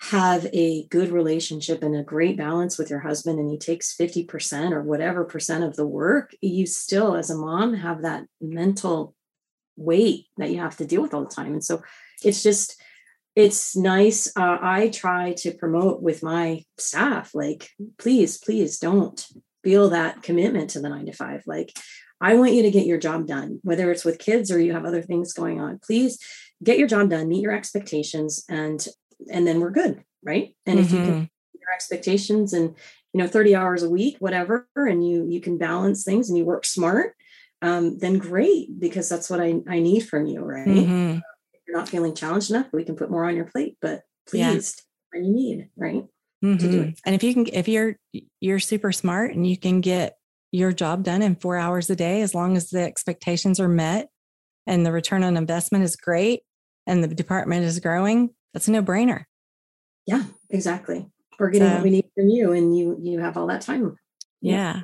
have 0.01 0.47
a 0.53 0.87
good 0.87 1.11
relationship 1.11 1.83
and 1.83 1.97
a 1.97 2.05
great 2.05 2.37
balance 2.37 2.79
with 2.79 2.89
your 2.89 3.01
husband 3.01 3.39
and 3.39 3.51
he 3.51 3.59
takes 3.59 3.97
50% 3.97 4.73
or 4.73 4.83
whatever 4.83 5.25
percent 5.25 5.65
of 5.65 5.75
the 5.75 5.87
work, 5.87 6.35
you 6.41 6.67
still, 6.67 7.17
as 7.17 7.31
a 7.31 7.37
mom, 7.37 7.75
have 7.75 8.03
that 8.03 8.25
mental 8.41 9.15
weight 9.77 10.27
that 10.37 10.51
you 10.51 10.59
have 10.59 10.77
to 10.77 10.87
deal 10.87 11.03
with 11.03 11.15
all 11.15 11.25
the 11.25 11.35
time. 11.35 11.53
And 11.53 11.65
so 11.65 11.83
it's 12.23 12.43
just, 12.43 12.81
it's 13.39 13.77
nice. 13.77 14.27
Uh, 14.37 14.59
I 14.61 14.89
try 14.89 15.33
to 15.39 15.53
promote 15.53 16.03
with 16.03 16.25
my 16.25 16.65
staff, 16.77 17.37
like, 17.37 17.71
please, 17.97 18.37
please 18.37 18.81
don't 18.81 19.25
feel 19.63 19.91
that 19.91 20.25
commitment 20.25 20.71
to 20.71 20.81
the 20.81 20.89
nine 20.89 21.07
to 21.07 21.13
five. 21.13 21.45
Like, 21.47 21.73
I 22.21 22.35
want 22.35 22.55
you 22.55 22.65
to 22.65 22.71
get 22.73 22.85
your 22.85 22.99
job 22.99 23.29
done, 23.29 23.61
whether 23.63 23.93
it's 23.93 24.05
with 24.05 24.19
kids 24.19 24.51
or 24.51 24.59
you 24.59 24.73
have 24.73 24.85
other 24.85 25.03
things 25.03 25.33
going 25.33 25.61
on. 25.61 25.79
Please 25.79 26.19
get 26.65 26.81
your 26.81 26.89
job 26.89 27.11
done, 27.11 27.29
meet 27.29 27.43
your 27.43 27.53
expectations, 27.53 28.45
and 28.49 28.85
and 29.33 29.47
then 29.47 29.61
we're 29.61 29.71
good, 29.71 30.03
right? 30.25 30.57
And 30.67 30.81
mm-hmm. 30.81 30.85
if 30.85 30.91
you 30.91 30.99
can 30.99 31.15
mm-hmm. 31.15 31.61
your 31.61 31.73
expectations 31.73 32.53
and 32.53 32.75
you 33.13 33.23
know 33.23 33.29
30 33.29 33.55
hours 33.55 33.85
a 33.85 33.91
week, 33.91 34.17
whatever, 34.19 34.67
and 34.75 35.07
you 35.09 35.27
you 35.29 35.41
can 35.41 35.59
balance 35.59 36.03
things 36.03 36.29
and 36.29 36.37
you 36.37 36.45
work 36.45 36.67
smart, 36.67 37.15
um, 37.63 37.99
then 37.99 38.19
great 38.19 38.81
because 38.81 39.09
that's 39.09 39.31
what 39.31 39.41
I 39.41 39.61
I 39.69 39.79
need 39.79 40.01
from 40.01 40.27
you, 40.27 40.41
right? 40.41 40.67
Mm-hmm 40.67 41.19
you're 41.69 41.77
not 41.77 41.89
feeling 41.89 42.15
challenged 42.15 42.51
enough, 42.51 42.67
we 42.73 42.85
can 42.85 42.97
put 42.97 43.11
more 43.11 43.27
on 43.27 43.37
your 43.37 43.45
plate, 43.45 43.77
but 43.81 44.03
please 44.27 44.75
yeah. 45.13 45.21
when 45.21 45.25
you 45.25 45.35
need, 45.35 45.69
right? 45.77 46.05
mm-hmm. 46.45 46.57
to 46.59 46.71
do 46.71 46.83
it. 46.83 47.01
And 47.05 47.15
if 47.15 47.23
you 47.23 47.35
can, 47.35 47.47
if 47.53 47.69
you're 47.69 47.97
you're 48.41 48.59
super 48.59 48.93
smart 48.93 49.35
and 49.35 49.47
you 49.47 49.57
can 49.57 49.81
get 49.81 50.17
your 50.53 50.73
job 50.73 51.05
done 51.05 51.23
in 51.23 51.37
four 51.37 51.57
hours 51.57 51.91
a 51.91 51.97
day, 51.97 52.23
as 52.23 52.35
long 52.35 52.57
as 52.57 52.71
the 52.71 52.81
expectations 52.81 53.61
are 53.61 53.69
met 53.69 54.09
and 54.67 54.85
the 54.85 54.93
return 54.93 55.23
on 55.23 55.37
investment 55.37 55.85
is 55.85 55.97
great 55.97 56.43
and 56.87 57.03
the 57.03 57.09
department 57.09 57.65
is 57.65 57.81
growing, 57.81 58.31
that's 58.53 58.69
a 58.69 58.71
no 58.71 58.83
brainer. 58.83 59.25
Yeah, 60.07 60.25
exactly. 60.51 61.07
We're 61.39 61.51
getting 61.51 61.69
so, 61.69 61.75
what 61.75 61.85
we 61.85 61.91
need 61.91 62.07
from 62.15 62.29
you, 62.29 62.53
and 62.53 62.77
you 62.77 62.99
you 63.01 63.21
have 63.21 63.37
all 63.37 63.47
that 63.49 63.61
time. 63.61 63.97
Yeah. 64.41 64.53
yeah. 64.53 64.81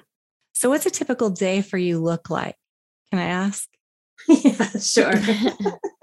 So, 0.53 0.68
what's 0.68 0.87
a 0.87 0.90
typical 0.90 1.31
day 1.31 1.62
for 1.62 1.79
you 1.79 1.99
look 1.99 2.31
like? 2.31 2.57
Can 3.11 3.18
I 3.18 3.27
ask? 3.27 3.68
yeah, 4.29 4.68
sure. 4.79 5.14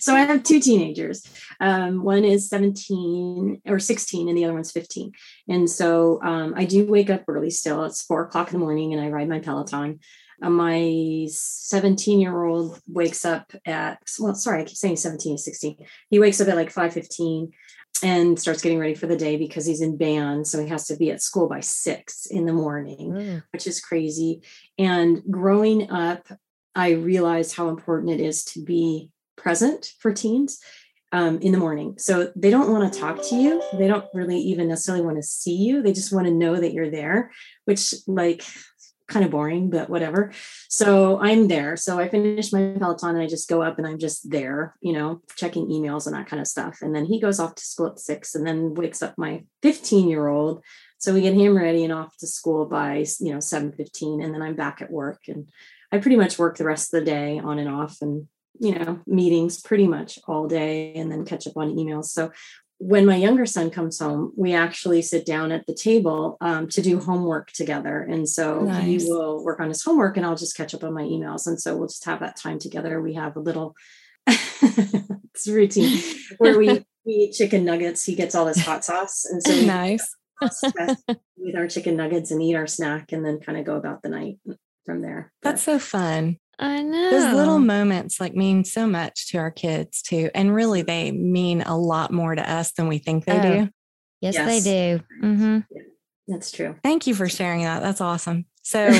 so 0.00 0.14
I 0.14 0.20
have 0.20 0.42
two 0.42 0.60
teenagers. 0.60 1.22
Um, 1.60 2.02
one 2.02 2.24
is 2.24 2.48
17 2.48 3.62
or 3.66 3.78
16, 3.78 4.28
and 4.28 4.36
the 4.36 4.44
other 4.44 4.54
one's 4.54 4.72
15. 4.72 5.12
And 5.48 5.68
so 5.68 6.20
um, 6.22 6.54
I 6.56 6.64
do 6.64 6.86
wake 6.86 7.10
up 7.10 7.24
early 7.28 7.50
still. 7.50 7.84
It's 7.84 8.02
four 8.02 8.24
o'clock 8.24 8.48
in 8.48 8.58
the 8.58 8.64
morning, 8.64 8.92
and 8.92 9.02
I 9.02 9.08
ride 9.08 9.28
my 9.28 9.40
Peloton. 9.40 10.00
Uh, 10.42 10.50
my 10.50 11.26
17 11.28 12.18
year 12.18 12.44
old 12.44 12.80
wakes 12.88 13.24
up 13.24 13.52
at, 13.66 13.98
well, 14.18 14.34
sorry, 14.34 14.62
I 14.62 14.64
keep 14.64 14.76
saying 14.76 14.96
17 14.96 15.32
and 15.32 15.40
16. 15.40 15.76
He 16.08 16.18
wakes 16.18 16.40
up 16.40 16.48
at 16.48 16.56
like 16.56 16.70
5 16.70 16.92
15 16.92 17.52
and 18.02 18.40
starts 18.40 18.62
getting 18.62 18.78
ready 18.78 18.94
for 18.94 19.06
the 19.06 19.16
day 19.16 19.36
because 19.36 19.66
he's 19.66 19.82
in 19.82 19.98
band. 19.98 20.46
So 20.46 20.62
he 20.62 20.68
has 20.68 20.86
to 20.86 20.96
be 20.96 21.10
at 21.10 21.20
school 21.20 21.48
by 21.48 21.60
six 21.60 22.26
in 22.26 22.46
the 22.46 22.52
morning, 22.52 23.12
mm. 23.12 23.42
which 23.52 23.66
is 23.66 23.80
crazy. 23.80 24.42
And 24.78 25.22
growing 25.30 25.90
up, 25.90 26.26
I 26.74 26.92
realized 26.92 27.56
how 27.56 27.68
important 27.68 28.12
it 28.12 28.20
is 28.20 28.44
to 28.46 28.62
be 28.62 29.10
present 29.40 29.92
for 29.98 30.12
teens 30.12 30.60
um, 31.12 31.38
in 31.40 31.52
the 31.52 31.58
morning. 31.58 31.94
So 31.98 32.32
they 32.36 32.50
don't 32.50 32.70
want 32.70 32.92
to 32.92 32.98
talk 32.98 33.20
to 33.28 33.34
you. 33.34 33.62
They 33.72 33.88
don't 33.88 34.04
really 34.14 34.38
even 34.38 34.68
necessarily 34.68 35.04
want 35.04 35.16
to 35.16 35.22
see 35.22 35.56
you. 35.56 35.82
They 35.82 35.92
just 35.92 36.12
want 36.12 36.26
to 36.26 36.32
know 36.32 36.56
that 36.56 36.72
you're 36.72 36.90
there, 36.90 37.32
which, 37.64 37.94
like, 38.06 38.44
kind 39.08 39.24
of 39.24 39.30
boring, 39.32 39.70
but 39.70 39.90
whatever. 39.90 40.32
So 40.68 41.20
I'm 41.20 41.48
there. 41.48 41.76
So 41.76 41.98
I 41.98 42.08
finish 42.08 42.52
my 42.52 42.74
Peloton 42.78 43.16
and 43.16 43.22
I 43.22 43.26
just 43.26 43.48
go 43.48 43.60
up 43.60 43.78
and 43.78 43.86
I'm 43.86 43.98
just 43.98 44.30
there, 44.30 44.76
you 44.80 44.92
know, 44.92 45.20
checking 45.36 45.66
emails 45.66 46.06
and 46.06 46.14
that 46.14 46.28
kind 46.28 46.40
of 46.40 46.46
stuff. 46.46 46.78
And 46.80 46.94
then 46.94 47.04
he 47.04 47.20
goes 47.20 47.40
off 47.40 47.56
to 47.56 47.64
school 47.64 47.88
at 47.88 47.98
six 47.98 48.34
and 48.34 48.46
then 48.46 48.74
wakes 48.74 49.02
up 49.02 49.18
my 49.18 49.44
15 49.62 50.08
year 50.08 50.28
old. 50.28 50.62
So 50.98 51.12
we 51.12 51.22
get 51.22 51.34
him 51.34 51.56
ready 51.56 51.82
and 51.82 51.92
off 51.92 52.16
to 52.18 52.26
school 52.26 52.66
by, 52.66 53.04
you 53.18 53.32
know, 53.32 53.40
7 53.40 53.72
15. 53.72 54.22
And 54.22 54.32
then 54.32 54.42
I'm 54.42 54.54
back 54.54 54.80
at 54.80 54.92
work 54.92 55.22
and 55.26 55.48
I 55.92 55.98
pretty 55.98 56.16
much 56.16 56.38
work 56.38 56.56
the 56.56 56.64
rest 56.64 56.94
of 56.94 57.00
the 57.00 57.06
day 57.06 57.40
on 57.40 57.58
and 57.58 57.68
off 57.68 57.98
and 58.00 58.28
you 58.58 58.74
know 58.74 59.00
meetings 59.06 59.60
pretty 59.60 59.86
much 59.86 60.18
all 60.26 60.46
day 60.46 60.92
and 60.94 61.10
then 61.10 61.24
catch 61.24 61.46
up 61.46 61.56
on 61.56 61.74
emails. 61.76 62.06
So 62.06 62.30
when 62.78 63.04
my 63.04 63.16
younger 63.16 63.44
son 63.44 63.68
comes 63.68 63.98
home 63.98 64.32
we 64.36 64.54
actually 64.54 65.02
sit 65.02 65.26
down 65.26 65.52
at 65.52 65.66
the 65.66 65.74
table 65.74 66.38
um, 66.40 66.66
to 66.68 66.80
do 66.80 66.98
homework 66.98 67.52
together. 67.52 68.00
And 68.00 68.28
so 68.28 68.60
nice. 68.60 68.84
he 68.84 69.10
will 69.10 69.44
work 69.44 69.60
on 69.60 69.68
his 69.68 69.82
homework 69.82 70.16
and 70.16 70.24
i'll 70.24 70.36
just 70.36 70.56
catch 70.56 70.74
up 70.74 70.84
on 70.84 70.94
my 70.94 71.02
emails. 71.02 71.46
And 71.46 71.60
so 71.60 71.76
we'll 71.76 71.88
just 71.88 72.04
have 72.06 72.20
that 72.20 72.36
time 72.36 72.58
together. 72.58 73.00
We 73.00 73.14
have 73.14 73.36
a 73.36 73.40
little 73.40 73.74
it's 74.26 75.48
routine 75.48 76.00
where 76.38 76.58
we, 76.58 76.68
we 77.04 77.12
eat 77.12 77.32
chicken 77.32 77.64
nuggets. 77.64 78.04
He 78.04 78.14
gets 78.14 78.34
all 78.34 78.44
this 78.44 78.64
hot 78.64 78.84
sauce. 78.84 79.24
And 79.24 79.42
so 79.42 79.60
nice. 79.66 80.14
with 81.36 81.56
our 81.56 81.68
chicken 81.68 81.96
nuggets 81.96 82.30
and 82.30 82.42
eat 82.42 82.54
our 82.54 82.66
snack 82.66 83.12
and 83.12 83.24
then 83.24 83.40
kind 83.40 83.58
of 83.58 83.64
go 83.64 83.76
about 83.76 84.02
the 84.02 84.08
night 84.08 84.38
from 84.86 85.02
there. 85.02 85.32
That's 85.42 85.62
so 85.62 85.78
fun. 85.78 86.38
I 86.60 86.82
know. 86.82 87.10
Those 87.10 87.34
little 87.34 87.58
moments 87.58 88.20
like 88.20 88.34
mean 88.34 88.64
so 88.64 88.86
much 88.86 89.28
to 89.28 89.38
our 89.38 89.50
kids 89.50 90.02
too. 90.02 90.30
And 90.34 90.54
really 90.54 90.82
they 90.82 91.10
mean 91.10 91.62
a 91.62 91.76
lot 91.76 92.12
more 92.12 92.34
to 92.34 92.50
us 92.50 92.72
than 92.72 92.86
we 92.86 92.98
think 92.98 93.24
they 93.24 93.38
oh, 93.38 93.42
do. 93.42 93.70
Yes, 94.20 94.34
yes, 94.34 94.46
they 94.46 94.70
do. 94.70 95.04
Mm-hmm. 95.22 95.58
Yeah, 95.70 95.82
that's 96.28 96.52
true. 96.52 96.76
Thank 96.82 97.06
you 97.06 97.14
for 97.14 97.30
sharing 97.30 97.62
that. 97.62 97.80
That's 97.80 98.02
awesome. 98.02 98.44
So 98.62 98.92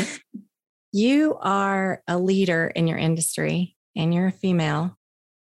you 0.92 1.36
are 1.38 2.02
a 2.08 2.18
leader 2.18 2.66
in 2.66 2.86
your 2.86 2.96
industry 2.96 3.76
and 3.94 4.14
you're 4.14 4.28
a 4.28 4.32
female. 4.32 4.96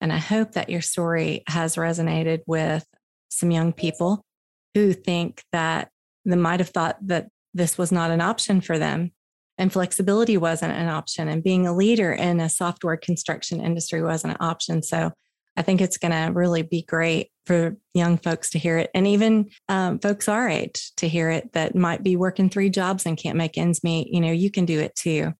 And 0.01 0.11
I 0.11 0.18
hope 0.18 0.53
that 0.53 0.71
your 0.71 0.81
story 0.81 1.42
has 1.47 1.77
resonated 1.77 2.40
with 2.47 2.87
some 3.29 3.51
young 3.51 3.75
people 3.75 4.25
who 4.75 4.94
think 4.94 5.42
that 5.53 5.90
they 6.25 6.37
might 6.37 6.61
have 6.61 6.71
thought 6.71 6.97
that 7.07 7.29
this 7.53 7.77
was 7.77 7.92
not 7.92 8.11
an 8.11 8.23
option 8.23 8.62
for 8.62 8.79
them 8.79 9.12
and 9.59 9.73
flexibility 9.73 10.37
wasn't 10.37 10.73
an 10.73 10.88
option 10.88 11.29
and 11.29 11.42
being 11.42 11.66
a 11.66 11.75
leader 11.75 12.12
in 12.12 12.40
a 12.40 12.49
software 12.49 12.97
construction 12.97 13.61
industry 13.61 14.03
wasn't 14.03 14.33
an 14.33 14.38
option. 14.40 14.83
So 14.83 15.12
i 15.57 15.62
think 15.62 15.81
it's 15.81 15.99
going 15.99 16.12
to 16.12 16.33
really 16.33 16.62
be 16.62 16.83
great 16.83 17.31
for 17.44 17.77
young 17.92 18.16
folks 18.16 18.51
to 18.51 18.59
hear 18.59 18.79
it 18.79 18.90
and 18.94 19.09
even 19.09 19.51
um, 19.68 19.99
folks 19.99 20.29
our 20.29 20.49
age 20.49 20.92
to 20.97 21.09
hear 21.09 21.31
it 21.31 21.53
that 21.53 21.75
might 21.75 22.03
be 22.03 22.14
working 22.14 22.49
three 22.49 22.71
jobs 22.71 23.05
and 23.05 23.18
can't 23.18 23.37
make 23.37 23.59
ends 23.59 23.83
meet. 23.83 24.09
You 24.14 24.21
know 24.21 24.31
you 24.31 24.51
can 24.51 24.64
do 24.64 24.79
it 24.79 24.94
too. 24.94 25.33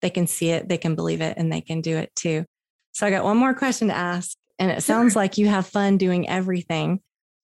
They 0.00 0.10
can 0.10 0.26
see 0.26 0.50
it 0.50 0.68
they 0.68 0.78
can 0.78 0.94
believe 0.94 1.20
it 1.20 1.36
and 1.36 1.52
they 1.52 1.60
can 1.60 1.82
do 1.82 1.96
it 1.96 2.14
too. 2.16 2.46
So 2.92 3.06
i 3.06 3.10
got 3.10 3.24
one 3.24 3.36
more 3.36 3.52
question 3.52 3.88
to 3.88 3.94
ask 3.94 4.36
and 4.58 4.70
it 4.70 4.82
sounds 4.82 5.14
like 5.20 5.36
you 5.36 5.46
have 5.48 5.66
fun 5.66 5.98
doing 5.98 6.28
everything 6.28 7.00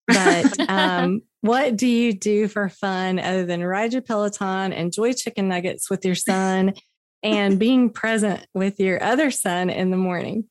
but 0.07 0.59
um, 0.71 1.21
what 1.43 1.77
do 1.77 1.89
you 1.89 2.13
do 2.13 2.49
for 2.49 2.69
fun 2.69 3.19
other 3.19 3.45
than 3.45 3.65
ride 3.65 3.93
your 3.93 4.01
Peloton, 4.01 4.73
enjoy 4.73 5.13
chicken 5.13 5.49
nuggets 5.49 5.91
with 5.91 6.05
your 6.05 6.15
son, 6.15 6.75
and 7.23 7.59
being 7.59 7.91
present 7.91 8.47
with 8.55 8.79
your 8.81 9.03
other 9.03 9.31
son 9.31 9.69
in 9.69 9.91
the 9.91 9.97
morning? 9.97 10.45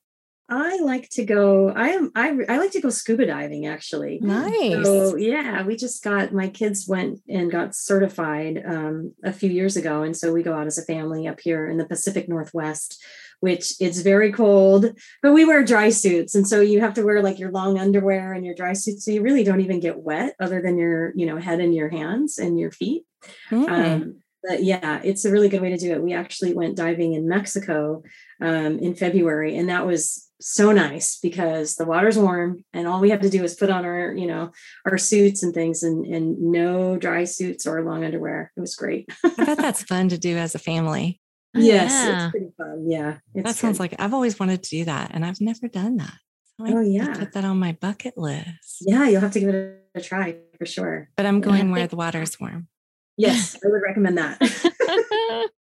I 0.51 0.79
like 0.81 1.09
to 1.11 1.23
go. 1.23 1.69
I 1.69 1.89
am. 1.89 2.11
I 2.13 2.37
I 2.49 2.57
like 2.57 2.71
to 2.71 2.81
go 2.81 2.89
scuba 2.89 3.25
diving. 3.25 3.67
Actually, 3.67 4.19
nice. 4.21 4.85
So 4.85 5.15
yeah, 5.15 5.63
we 5.63 5.77
just 5.77 6.03
got 6.03 6.33
my 6.33 6.49
kids 6.49 6.87
went 6.87 7.21
and 7.29 7.49
got 7.49 7.73
certified 7.73 8.61
um, 8.65 9.13
a 9.23 9.31
few 9.31 9.49
years 9.49 9.77
ago, 9.77 10.03
and 10.03 10.15
so 10.15 10.33
we 10.33 10.43
go 10.43 10.53
out 10.53 10.67
as 10.67 10.77
a 10.77 10.83
family 10.83 11.27
up 11.27 11.39
here 11.39 11.69
in 11.69 11.77
the 11.77 11.87
Pacific 11.87 12.27
Northwest 12.27 13.01
which 13.41 13.73
it's 13.79 14.01
very 14.01 14.31
cold, 14.31 14.85
but 15.23 15.33
we 15.33 15.45
wear 15.45 15.65
dry 15.65 15.89
suits. 15.89 16.35
And 16.35 16.47
so 16.47 16.61
you 16.61 16.79
have 16.79 16.93
to 16.93 17.03
wear 17.03 17.23
like 17.23 17.39
your 17.39 17.51
long 17.51 17.79
underwear 17.79 18.33
and 18.33 18.45
your 18.45 18.53
dry 18.53 18.73
suit. 18.73 18.99
So 18.99 19.09
you 19.09 19.23
really 19.23 19.43
don't 19.43 19.61
even 19.61 19.79
get 19.79 19.97
wet 19.97 20.35
other 20.39 20.61
than 20.61 20.77
your, 20.77 21.11
you 21.15 21.25
know, 21.25 21.37
head 21.37 21.59
and 21.59 21.73
your 21.73 21.89
hands 21.89 22.37
and 22.37 22.59
your 22.59 22.69
feet. 22.69 23.03
Mm. 23.49 23.67
Um, 23.67 24.21
but 24.43 24.63
yeah, 24.63 25.01
it's 25.03 25.25
a 25.25 25.31
really 25.31 25.49
good 25.49 25.61
way 25.61 25.71
to 25.71 25.77
do 25.77 25.91
it. 25.91 26.01
We 26.01 26.13
actually 26.13 26.53
went 26.53 26.77
diving 26.77 27.13
in 27.13 27.27
Mexico 27.27 28.03
um, 28.39 28.79
in 28.79 28.95
February, 28.95 29.57
and 29.57 29.69
that 29.69 29.85
was 29.85 30.30
so 30.41 30.71
nice 30.71 31.19
because 31.19 31.75
the 31.75 31.85
water's 31.85 32.17
warm, 32.17 32.63
and 32.73 32.87
all 32.87 32.99
we 32.99 33.09
have 33.11 33.21
to 33.21 33.29
do 33.29 33.43
is 33.43 33.55
put 33.55 33.69
on 33.69 33.85
our, 33.85 34.13
you 34.13 34.27
know, 34.27 34.51
our 34.85 34.97
suits 34.97 35.43
and 35.43 35.53
things, 35.53 35.83
and 35.83 36.05
and 36.05 36.39
no 36.39 36.97
dry 36.97 37.23
suits 37.23 37.65
or 37.65 37.83
long 37.83 38.03
underwear. 38.03 38.51
It 38.55 38.61
was 38.61 38.75
great. 38.75 39.09
I 39.23 39.45
bet 39.45 39.57
that's 39.57 39.83
fun 39.83 40.09
to 40.09 40.17
do 40.17 40.37
as 40.37 40.55
a 40.55 40.59
family. 40.59 41.19
Yes, 41.53 41.91
yeah. 41.91 42.23
it's 42.23 42.31
pretty 42.31 42.53
fun. 42.57 42.89
Yeah. 42.89 43.17
That 43.35 43.57
sounds 43.57 43.77
like 43.77 43.93
I've 43.99 44.13
always 44.13 44.39
wanted 44.39 44.63
to 44.63 44.69
do 44.69 44.85
that 44.85 45.11
and 45.13 45.25
I've 45.25 45.41
never 45.41 45.67
done 45.67 45.97
that. 45.97 46.13
So 46.57 46.77
oh, 46.77 46.79
yeah. 46.79 47.13
Put 47.13 47.33
that 47.33 47.43
on 47.43 47.59
my 47.59 47.73
bucket 47.73 48.17
list. 48.17 48.77
Yeah, 48.79 49.09
you'll 49.09 49.19
have 49.19 49.33
to 49.33 49.39
give 49.41 49.49
it 49.49 49.83
a 49.93 49.99
try 49.99 50.37
for 50.57 50.65
sure. 50.65 51.09
But 51.17 51.25
I'm 51.25 51.41
going 51.41 51.67
yeah, 51.67 51.73
where 51.73 51.87
the 51.87 51.97
water's 51.97 52.39
warm. 52.39 52.69
Yes, 53.17 53.57
I 53.63 53.67
would 53.67 53.81
recommend 53.81 54.17
that. 54.17 54.39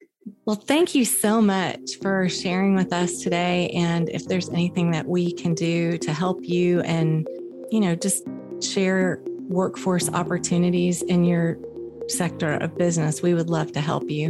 well, 0.47 0.55
thank 0.55 0.95
you 0.95 1.03
so 1.03 1.41
much 1.41 1.97
for 2.01 2.29
sharing 2.29 2.73
with 2.73 2.93
us 2.93 3.19
today. 3.19 3.67
And 3.75 4.07
if 4.07 4.29
there's 4.29 4.47
anything 4.47 4.91
that 4.91 5.05
we 5.05 5.33
can 5.33 5.53
do 5.53 5.97
to 5.97 6.13
help 6.13 6.39
you 6.41 6.79
and, 6.81 7.27
you 7.69 7.81
know, 7.81 7.95
just 7.95 8.23
share 8.61 9.21
workforce 9.49 10.09
opportunities 10.09 11.01
in 11.01 11.25
your 11.25 11.57
sector 12.07 12.53
of 12.53 12.77
business, 12.77 13.21
we 13.21 13.33
would 13.33 13.49
love 13.49 13.73
to 13.73 13.81
help 13.81 14.09
you. 14.09 14.29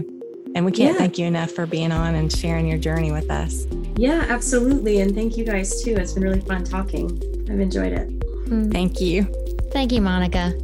And 0.55 0.65
we 0.65 0.71
can't 0.71 0.93
yeah. 0.93 0.97
thank 0.97 1.19
you 1.19 1.27
enough 1.27 1.51
for 1.51 1.67
being 1.67 1.91
on 1.91 2.15
and 2.15 2.31
sharing 2.31 2.67
your 2.67 2.79
journey 2.79 3.11
with 3.11 3.29
us. 3.29 3.67
Yeah, 3.95 4.25
absolutely. 4.27 5.01
And 5.01 5.13
thank 5.13 5.37
you 5.37 5.45
guys 5.45 5.83
too. 5.83 5.97
It's 5.97 6.13
been 6.13 6.23
really 6.23 6.41
fun 6.41 6.63
talking. 6.63 7.11
I've 7.47 7.59
enjoyed 7.59 7.93
it. 7.93 8.09
Mm. 8.49 8.71
Thank 8.71 8.99
you. 8.99 9.31
Thank 9.71 9.91
you, 9.91 10.01
Monica. 10.01 10.57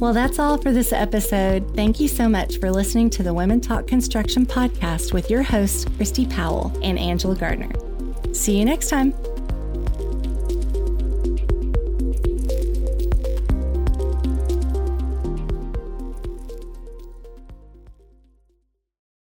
Well, 0.00 0.14
that's 0.14 0.38
all 0.38 0.56
for 0.56 0.72
this 0.72 0.94
episode. 0.94 1.76
Thank 1.76 2.00
you 2.00 2.08
so 2.08 2.26
much 2.26 2.58
for 2.58 2.70
listening 2.70 3.10
to 3.10 3.22
the 3.22 3.34
Women 3.34 3.60
Talk 3.60 3.86
Construction 3.86 4.46
podcast 4.46 5.12
with 5.12 5.30
your 5.30 5.42
hosts, 5.42 5.84
Christi 5.96 6.24
Powell 6.24 6.72
and 6.82 6.98
Angela 6.98 7.36
Gardner. 7.36 7.70
See 8.32 8.58
you 8.58 8.64
next 8.64 8.88
time. 8.88 9.12